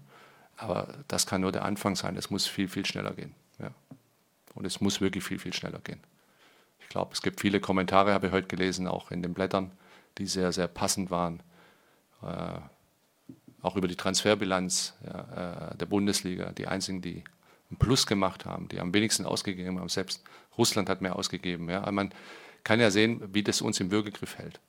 Aber 0.56 0.92
das 1.08 1.26
kann 1.26 1.40
nur 1.40 1.52
der 1.52 1.64
Anfang 1.64 1.96
sein. 1.96 2.16
Es 2.16 2.30
muss 2.30 2.46
viel, 2.46 2.68
viel 2.68 2.84
schneller 2.84 3.12
gehen. 3.12 3.34
Ja. 3.60 3.70
Und 4.54 4.66
es 4.66 4.80
muss 4.80 5.00
wirklich 5.00 5.24
viel, 5.24 5.38
viel 5.38 5.52
schneller 5.52 5.78
gehen. 5.78 6.00
Ich 6.80 6.88
glaube, 6.88 7.12
es 7.14 7.22
gibt 7.22 7.40
viele 7.40 7.60
Kommentare, 7.60 8.12
habe 8.12 8.26
ich 8.26 8.32
heute 8.32 8.48
gelesen, 8.48 8.86
auch 8.86 9.10
in 9.12 9.22
den 9.22 9.34
Blättern, 9.34 9.70
die 10.18 10.26
sehr, 10.26 10.52
sehr 10.52 10.66
passend 10.66 11.10
waren. 11.10 11.40
Äh, 12.22 12.60
auch 13.62 13.76
über 13.76 13.86
die 13.86 13.96
Transferbilanz 13.96 14.94
ja, 15.06 15.70
äh, 15.70 15.76
der 15.76 15.86
Bundesliga. 15.86 16.50
Die 16.50 16.66
einzigen, 16.66 17.00
die 17.00 17.22
einen 17.70 17.78
Plus 17.78 18.06
gemacht 18.06 18.44
haben, 18.44 18.68
die 18.68 18.80
am 18.80 18.92
wenigsten 18.92 19.26
ausgegeben 19.26 19.78
haben. 19.78 19.88
Selbst 19.88 20.24
Russland 20.58 20.88
hat 20.88 21.02
mehr 21.02 21.14
ausgegeben. 21.14 21.70
Ja. 21.70 21.90
Man 21.92 22.12
kann 22.64 22.80
ja 22.80 22.90
sehen, 22.90 23.22
wie 23.32 23.44
das 23.44 23.62
uns 23.62 23.78
im 23.78 23.92
Würgegriff 23.92 24.36
hält. 24.38 24.60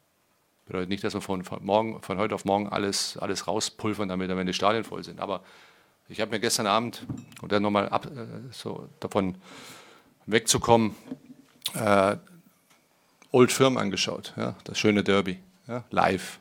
Bedeutet 0.65 0.89
nicht, 0.89 1.03
dass 1.03 1.13
wir 1.13 1.21
von, 1.21 1.43
von, 1.43 1.63
morgen, 1.63 2.01
von 2.01 2.17
heute 2.17 2.35
auf 2.35 2.45
morgen 2.45 2.69
alles, 2.69 3.17
alles 3.17 3.47
rauspulvern, 3.47 4.07
damit 4.07 4.29
am 4.31 4.39
Ende 4.39 4.53
Stadien 4.53 4.83
voll 4.83 5.03
sind. 5.03 5.19
Aber 5.19 5.43
ich 6.07 6.21
habe 6.21 6.31
mir 6.31 6.39
gestern 6.39 6.67
Abend, 6.67 7.05
und 7.41 7.51
dann 7.51 7.61
nochmal 7.63 7.89
ab, 7.89 8.05
äh, 8.05 8.51
so 8.51 8.87
davon 8.99 9.35
wegzukommen, 10.25 10.95
äh, 11.75 12.17
Old 13.31 13.51
Firm 13.51 13.77
angeschaut, 13.77 14.33
ja, 14.37 14.55
das 14.63 14.77
schöne 14.77 15.03
Derby, 15.03 15.39
ja, 15.67 15.83
live. 15.89 16.39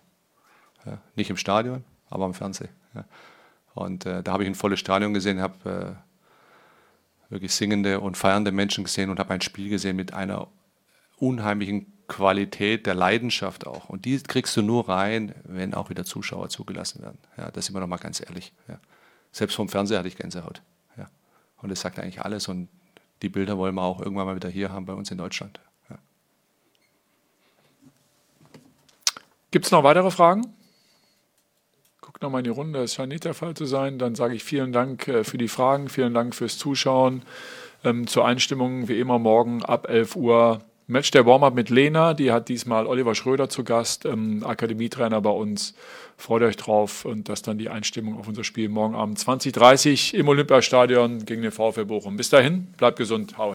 Ja, 0.84 0.98
nicht 1.16 1.30
im 1.30 1.36
Stadion, 1.36 1.84
aber 2.10 2.24
am 2.24 2.34
Fernsehen. 2.34 2.68
Und 3.74 4.04
äh, 4.04 4.22
da 4.22 4.32
habe 4.32 4.42
ich 4.42 4.48
ein 4.48 4.54
volles 4.54 4.80
Stadion 4.80 5.14
gesehen, 5.14 5.40
habe 5.40 5.96
äh, 7.30 7.32
wirklich 7.32 7.54
singende 7.54 8.00
und 8.00 8.16
feiernde 8.16 8.52
Menschen 8.52 8.84
gesehen 8.84 9.10
und 9.10 9.18
habe 9.18 9.32
ein 9.32 9.40
Spiel 9.40 9.70
gesehen 9.70 9.96
mit 9.96 10.12
einer 10.12 10.48
unheimlichen 11.22 11.86
Qualität 12.08 12.86
der 12.86 12.94
Leidenschaft 12.94 13.66
auch. 13.66 13.88
Und 13.88 14.04
die 14.04 14.20
kriegst 14.22 14.56
du 14.56 14.62
nur 14.62 14.88
rein, 14.88 15.34
wenn 15.44 15.72
auch 15.72 15.88
wieder 15.88 16.04
Zuschauer 16.04 16.48
zugelassen 16.48 17.00
werden. 17.00 17.18
Ja, 17.38 17.50
das 17.50 17.66
sind 17.66 17.74
wir 17.76 17.80
nochmal 17.80 18.00
ganz 18.00 18.20
ehrlich. 18.20 18.52
Ja. 18.68 18.78
Selbst 19.30 19.54
vom 19.54 19.68
Fernseher 19.68 20.00
hatte 20.00 20.08
ich 20.08 20.16
Gänsehaut. 20.16 20.62
Ja. 20.98 21.08
Und 21.62 21.70
das 21.70 21.80
sagt 21.80 21.98
eigentlich 22.00 22.20
alles. 22.20 22.48
Und 22.48 22.68
die 23.22 23.28
Bilder 23.28 23.56
wollen 23.56 23.74
wir 23.76 23.82
auch 23.82 24.00
irgendwann 24.00 24.26
mal 24.26 24.34
wieder 24.34 24.48
hier 24.48 24.72
haben 24.72 24.84
bei 24.84 24.92
uns 24.92 25.10
in 25.12 25.18
Deutschland. 25.18 25.60
Ja. 25.88 25.98
Gibt 29.52 29.66
es 29.66 29.70
noch 29.70 29.84
weitere 29.84 30.10
Fragen? 30.10 30.54
Guck 32.00 32.20
nochmal 32.20 32.40
in 32.40 32.44
die 32.44 32.50
Runde, 32.50 32.80
das 32.80 32.94
scheint 32.94 33.10
nicht 33.10 33.24
der 33.24 33.34
Fall 33.34 33.54
zu 33.54 33.64
sein. 33.64 34.00
Dann 34.00 34.16
sage 34.16 34.34
ich 34.34 34.42
vielen 34.42 34.72
Dank 34.72 35.06
äh, 35.06 35.22
für 35.22 35.38
die 35.38 35.48
Fragen, 35.48 35.88
vielen 35.88 36.14
Dank 36.14 36.34
fürs 36.34 36.58
Zuschauen. 36.58 37.22
Ähm, 37.84 38.08
zur 38.08 38.26
Einstimmung 38.26 38.88
wie 38.88 38.98
immer 38.98 39.20
morgen 39.20 39.64
ab 39.64 39.88
11 39.88 40.16
Uhr 40.16 40.64
Match 40.86 41.10
der 41.12 41.26
Warm-Up 41.26 41.54
mit 41.54 41.70
Lena, 41.70 42.12
die 42.12 42.32
hat 42.32 42.48
diesmal 42.48 42.86
Oliver 42.86 43.14
Schröder 43.14 43.48
zu 43.48 43.64
Gast, 43.64 44.04
ähm, 44.04 44.44
Akademietrainer 44.44 45.20
bei 45.20 45.30
uns. 45.30 45.74
Freut 46.16 46.42
euch 46.42 46.56
drauf 46.56 47.04
und 47.04 47.28
das 47.28 47.42
dann 47.42 47.58
die 47.58 47.68
Einstimmung 47.68 48.18
auf 48.18 48.28
unser 48.28 48.44
Spiel 48.44 48.68
morgen 48.68 48.94
Abend 48.94 49.18
20.30 49.18 50.14
im 50.14 50.28
Olympiastadion 50.28 51.24
gegen 51.24 51.42
den 51.42 51.50
VfL 51.50 51.84
Bochum. 51.84 52.16
Bis 52.16 52.30
dahin, 52.30 52.68
bleibt 52.76 52.98
gesund, 52.98 53.38
hau 53.38 53.50